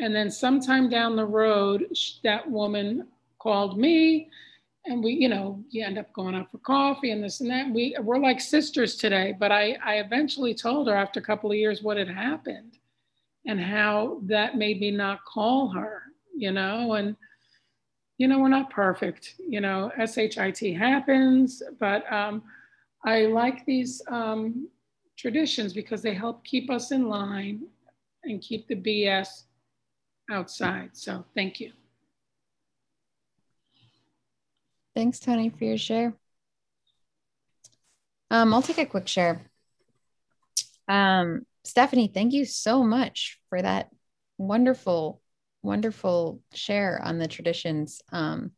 And 0.00 0.14
then 0.14 0.30
sometime 0.30 0.88
down 0.88 1.14
the 1.14 1.26
road, 1.26 1.94
that 2.24 2.50
woman 2.50 3.08
called 3.38 3.78
me 3.78 4.30
and 4.86 5.04
we, 5.04 5.12
you 5.12 5.28
know, 5.28 5.62
you 5.68 5.84
end 5.84 5.98
up 5.98 6.12
going 6.14 6.34
out 6.34 6.50
for 6.50 6.58
coffee 6.58 7.10
and 7.10 7.22
this 7.22 7.40
and 7.40 7.50
that. 7.50 7.70
We 7.70 7.94
we're 8.00 8.18
like 8.18 8.40
sisters 8.40 8.96
today. 8.96 9.34
But 9.38 9.52
I, 9.52 9.76
I 9.84 9.96
eventually 9.96 10.54
told 10.54 10.88
her 10.88 10.94
after 10.94 11.20
a 11.20 11.22
couple 11.22 11.50
of 11.50 11.56
years 11.58 11.82
what 11.82 11.98
had 11.98 12.08
happened 12.08 12.78
and 13.46 13.60
how 13.60 14.20
that 14.24 14.56
made 14.56 14.80
me 14.80 14.90
not 14.90 15.24
call 15.26 15.68
her, 15.68 16.02
you 16.34 16.50
know, 16.50 16.94
and 16.94 17.14
you 18.16 18.28
know, 18.28 18.38
we're 18.38 18.48
not 18.48 18.68
perfect, 18.68 19.36
you 19.38 19.62
know, 19.62 19.90
SHIT 19.96 20.76
happens, 20.76 21.62
but 21.78 22.10
um, 22.12 22.42
I 23.06 23.22
like 23.22 23.64
these 23.64 24.02
um, 24.08 24.68
traditions 25.16 25.72
because 25.72 26.02
they 26.02 26.12
help 26.12 26.44
keep 26.44 26.70
us 26.70 26.90
in 26.90 27.08
line 27.08 27.62
and 28.24 28.42
keep 28.42 28.68
the 28.68 28.76
BS 28.76 29.44
outside. 30.30 30.90
So 30.92 31.24
thank 31.34 31.60
you. 31.60 31.72
Thanks, 34.94 35.20
Tony, 35.20 35.50
for 35.50 35.64
your 35.64 35.78
share. 35.78 36.14
Um, 38.30 38.54
I'll 38.54 38.62
take 38.62 38.78
a 38.78 38.86
quick 38.86 39.08
share. 39.08 39.50
Um, 40.88 41.42
Stephanie, 41.64 42.10
thank 42.12 42.32
you 42.32 42.44
so 42.44 42.82
much 42.82 43.38
for 43.48 43.60
that 43.60 43.90
wonderful, 44.38 45.20
wonderful 45.62 46.40
share 46.52 47.00
on 47.02 47.18
the 47.18 47.28
traditions. 47.28 48.00
Um, 48.12 48.52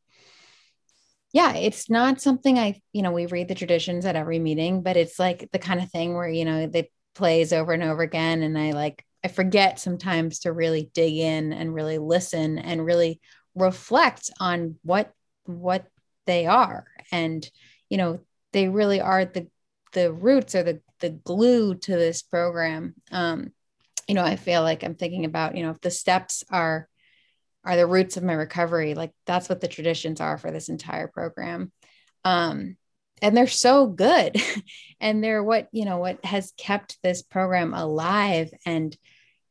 yeah, 1.32 1.54
it's 1.54 1.88
not 1.88 2.20
something 2.20 2.58
I, 2.58 2.80
you 2.92 3.02
know, 3.02 3.12
we 3.12 3.26
read 3.26 3.48
the 3.48 3.54
traditions 3.54 4.04
at 4.04 4.16
every 4.16 4.38
meeting, 4.38 4.82
but 4.82 4.96
it's 4.96 5.18
like 5.18 5.48
the 5.52 5.58
kind 5.58 5.80
of 5.80 5.90
thing 5.90 6.14
where, 6.14 6.28
you 6.28 6.44
know, 6.44 6.66
they 6.66 6.90
plays 7.14 7.52
over 7.52 7.72
and 7.72 7.82
over 7.82 8.02
again. 8.02 8.42
And 8.42 8.58
I 8.58 8.72
like, 8.72 9.04
I 9.24 9.28
forget 9.28 9.78
sometimes 9.78 10.40
to 10.40 10.52
really 10.52 10.90
dig 10.94 11.14
in 11.16 11.52
and 11.52 11.74
really 11.74 11.98
listen 11.98 12.58
and 12.58 12.84
really 12.84 13.20
reflect 13.54 14.30
on 14.40 14.76
what, 14.82 15.12
what 15.44 15.86
they 16.26 16.46
are. 16.46 16.86
And 17.10 17.48
you 17.88 17.98
know 17.98 18.20
they 18.52 18.68
really 18.68 19.00
are 19.00 19.24
the 19.26 19.48
the 19.92 20.10
roots 20.12 20.54
or 20.54 20.62
the 20.62 20.80
the 21.00 21.10
glue 21.10 21.74
to 21.74 21.92
this 21.92 22.22
program. 22.22 22.94
Um 23.10 23.52
you 24.08 24.14
know 24.14 24.24
i 24.24 24.36
feel 24.36 24.62
like 24.62 24.82
i'm 24.82 24.94
thinking 24.94 25.24
about 25.24 25.56
you 25.56 25.62
know 25.62 25.70
if 25.70 25.80
the 25.80 25.90
steps 25.90 26.42
are 26.50 26.88
are 27.64 27.76
the 27.76 27.86
roots 27.86 28.16
of 28.16 28.24
my 28.24 28.32
recovery 28.32 28.94
like 28.94 29.12
that's 29.26 29.48
what 29.48 29.60
the 29.60 29.68
traditions 29.68 30.20
are 30.20 30.36
for 30.36 30.50
this 30.50 30.68
entire 30.68 31.08
program. 31.08 31.70
Um 32.24 32.76
and 33.22 33.36
they're 33.36 33.46
so 33.46 33.86
good. 33.86 34.36
And 35.00 35.24
they're 35.24 35.42
what 35.42 35.66
you 35.72 35.84
know 35.84 35.98
what 35.98 36.24
has 36.24 36.52
kept 36.56 36.96
this 37.02 37.22
program 37.22 37.74
alive 37.74 38.54
and 38.64 38.96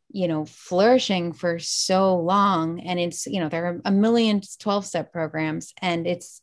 you 0.09 0.29
know 0.29 0.45
flourishing 0.45 1.33
for 1.33 1.59
so 1.59 2.15
long. 2.15 2.79
And 2.79 2.97
it's 2.97 3.27
you 3.27 3.41
know 3.41 3.49
there 3.49 3.65
are 3.65 3.81
a 3.83 3.91
million 3.91 4.39
12 4.59 4.85
step 4.85 5.11
programs. 5.11 5.73
And 5.81 6.07
it's 6.07 6.41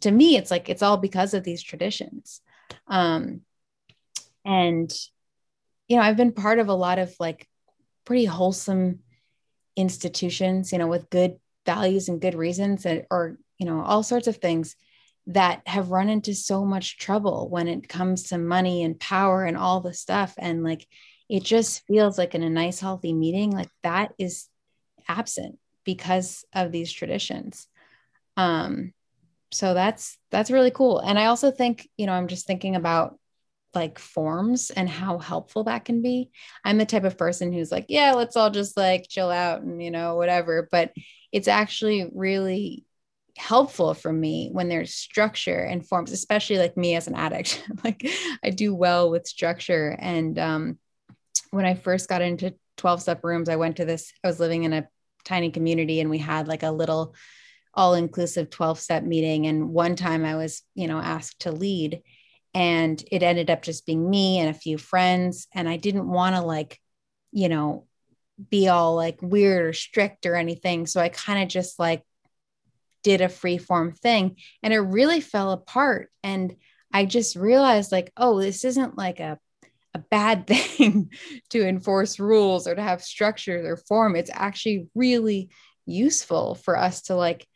to 0.00 0.10
me 0.10 0.36
it's 0.36 0.50
like 0.50 0.68
it's 0.68 0.82
all 0.82 0.98
because 0.98 1.32
of 1.32 1.44
these 1.44 1.62
traditions. 1.62 2.42
Um 2.88 3.40
and 4.44 4.92
you 5.88 5.96
know 5.96 6.02
i've 6.02 6.16
been 6.16 6.32
part 6.32 6.58
of 6.58 6.68
a 6.68 6.74
lot 6.74 6.98
of 6.98 7.14
like 7.20 7.48
pretty 8.04 8.24
wholesome 8.24 9.00
institutions 9.76 10.72
you 10.72 10.78
know 10.78 10.86
with 10.86 11.10
good 11.10 11.36
values 11.64 12.08
and 12.08 12.20
good 12.20 12.34
reasons 12.34 12.84
and, 12.84 13.06
or 13.10 13.38
you 13.58 13.66
know 13.66 13.80
all 13.82 14.02
sorts 14.02 14.26
of 14.26 14.36
things 14.36 14.76
that 15.28 15.62
have 15.66 15.90
run 15.90 16.08
into 16.08 16.34
so 16.34 16.64
much 16.64 16.98
trouble 16.98 17.48
when 17.48 17.68
it 17.68 17.88
comes 17.88 18.24
to 18.24 18.38
money 18.38 18.82
and 18.82 18.98
power 18.98 19.44
and 19.44 19.56
all 19.56 19.80
the 19.80 19.94
stuff. 19.94 20.34
And 20.38 20.64
like 20.64 20.86
it 21.28 21.44
just 21.44 21.86
feels 21.86 22.18
like 22.18 22.34
in 22.34 22.42
a 22.42 22.50
nice 22.50 22.80
healthy 22.80 23.12
meeting 23.12 23.50
like 23.50 23.70
that 23.82 24.12
is 24.18 24.48
absent 25.08 25.58
because 25.84 26.44
of 26.52 26.72
these 26.72 26.92
traditions. 26.92 27.68
Um 28.36 28.92
so 29.52 29.74
that's 29.74 30.18
that's 30.30 30.50
really 30.50 30.70
cool. 30.70 30.98
And 30.98 31.18
i 31.18 31.26
also 31.26 31.50
think 31.50 31.88
you 31.96 32.06
know 32.06 32.12
i'm 32.14 32.28
just 32.28 32.46
thinking 32.46 32.74
about 32.74 33.18
like 33.74 33.98
forms 33.98 34.70
and 34.70 34.88
how 34.88 35.18
helpful 35.18 35.64
that 35.64 35.84
can 35.84 36.02
be. 36.02 36.30
I'm 36.64 36.76
the 36.76 36.84
type 36.84 37.04
of 37.04 37.16
person 37.16 37.52
who's 37.52 37.72
like 37.72 37.86
yeah 37.88 38.12
let's 38.12 38.36
all 38.36 38.50
just 38.50 38.76
like 38.76 39.06
chill 39.08 39.30
out 39.30 39.62
and 39.62 39.82
you 39.82 39.90
know 39.90 40.16
whatever. 40.16 40.68
But 40.70 40.92
it's 41.30 41.48
actually 41.48 42.10
really 42.12 42.84
helpful 43.36 43.94
for 43.94 44.12
me 44.12 44.50
when 44.52 44.68
there's 44.68 44.94
structure 44.94 45.60
and 45.60 45.86
forms 45.86 46.12
especially 46.12 46.58
like 46.58 46.76
me 46.76 46.94
as 46.94 47.08
an 47.08 47.14
addict 47.14 47.64
like 47.84 48.06
i 48.44 48.50
do 48.50 48.74
well 48.74 49.10
with 49.10 49.26
structure 49.26 49.96
and 49.98 50.38
um 50.38 50.78
when 51.50 51.64
i 51.64 51.74
first 51.74 52.08
got 52.08 52.20
into 52.20 52.54
12 52.76 53.02
step 53.02 53.24
rooms 53.24 53.48
i 53.48 53.56
went 53.56 53.76
to 53.76 53.84
this 53.84 54.12
i 54.22 54.26
was 54.26 54.38
living 54.38 54.64
in 54.64 54.72
a 54.72 54.86
tiny 55.24 55.50
community 55.50 56.00
and 56.00 56.10
we 56.10 56.18
had 56.18 56.46
like 56.46 56.62
a 56.62 56.70
little 56.70 57.14
all 57.74 57.94
inclusive 57.94 58.50
12 58.50 58.78
step 58.78 59.02
meeting. 59.02 59.46
And 59.46 59.70
one 59.70 59.96
time 59.96 60.24
I 60.24 60.36
was, 60.36 60.62
you 60.74 60.88
know, 60.88 60.98
asked 60.98 61.40
to 61.42 61.52
lead 61.52 62.02
and 62.54 63.02
it 63.10 63.22
ended 63.22 63.50
up 63.50 63.62
just 63.62 63.86
being 63.86 64.08
me 64.08 64.38
and 64.38 64.50
a 64.50 64.58
few 64.58 64.76
friends. 64.76 65.46
And 65.54 65.68
I 65.68 65.78
didn't 65.78 66.08
want 66.08 66.36
to 66.36 66.42
like, 66.42 66.78
you 67.30 67.48
know, 67.48 67.86
be 68.50 68.68
all 68.68 68.94
like 68.94 69.22
weird 69.22 69.66
or 69.66 69.72
strict 69.72 70.26
or 70.26 70.34
anything. 70.34 70.86
So 70.86 71.00
I 71.00 71.08
kind 71.08 71.42
of 71.42 71.48
just 71.48 71.78
like 71.78 72.02
did 73.02 73.20
a 73.20 73.28
free 73.28 73.58
form 73.58 73.92
thing 73.92 74.36
and 74.62 74.72
it 74.72 74.78
really 74.78 75.20
fell 75.20 75.52
apart. 75.52 76.10
And 76.22 76.56
I 76.92 77.04
just 77.04 77.36
realized 77.36 77.92
like, 77.92 78.12
oh, 78.16 78.40
this 78.40 78.64
isn't 78.64 78.96
like 78.96 79.20
a 79.20 79.38
a 79.94 79.98
bad 79.98 80.46
thing 80.48 81.10
to 81.50 81.66
enforce 81.66 82.18
rules 82.18 82.66
or 82.66 82.74
to 82.74 82.82
have 82.82 83.02
structure 83.02 83.72
or 83.72 83.76
form. 83.76 84.16
It's 84.16 84.30
actually 84.32 84.88
really 84.94 85.50
useful 85.84 86.54
for 86.54 86.78
us 86.78 87.02
to 87.02 87.14
like 87.14 87.46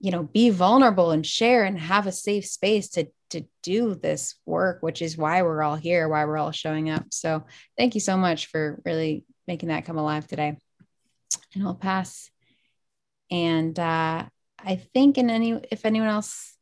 you 0.00 0.10
know 0.10 0.22
be 0.22 0.50
vulnerable 0.50 1.10
and 1.10 1.26
share 1.26 1.64
and 1.64 1.78
have 1.78 2.06
a 2.06 2.12
safe 2.12 2.46
space 2.46 2.88
to 2.90 3.06
to 3.30 3.44
do 3.62 3.94
this 3.94 4.36
work 4.46 4.78
which 4.82 5.02
is 5.02 5.18
why 5.18 5.42
we're 5.42 5.62
all 5.62 5.76
here 5.76 6.08
why 6.08 6.24
we're 6.24 6.38
all 6.38 6.50
showing 6.50 6.90
up 6.90 7.04
so 7.10 7.44
thank 7.76 7.94
you 7.94 8.00
so 8.00 8.16
much 8.16 8.46
for 8.46 8.80
really 8.84 9.24
making 9.46 9.68
that 9.68 9.84
come 9.84 9.98
alive 9.98 10.26
today 10.26 10.56
and 11.54 11.64
i'll 11.64 11.74
pass 11.74 12.30
and 13.30 13.78
uh, 13.78 14.24
i 14.58 14.76
think 14.76 15.18
in 15.18 15.30
any 15.30 15.60
if 15.70 15.84
anyone 15.84 16.08
else 16.08 16.56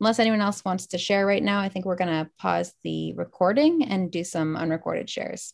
unless 0.00 0.18
anyone 0.18 0.40
else 0.40 0.64
wants 0.64 0.88
to 0.88 0.98
share 0.98 1.26
right 1.26 1.42
now 1.42 1.60
i 1.60 1.68
think 1.68 1.84
we're 1.84 1.96
going 1.96 2.24
to 2.24 2.30
pause 2.38 2.74
the 2.82 3.12
recording 3.14 3.84
and 3.84 4.10
do 4.10 4.24
some 4.24 4.56
unrecorded 4.56 5.08
shares 5.08 5.52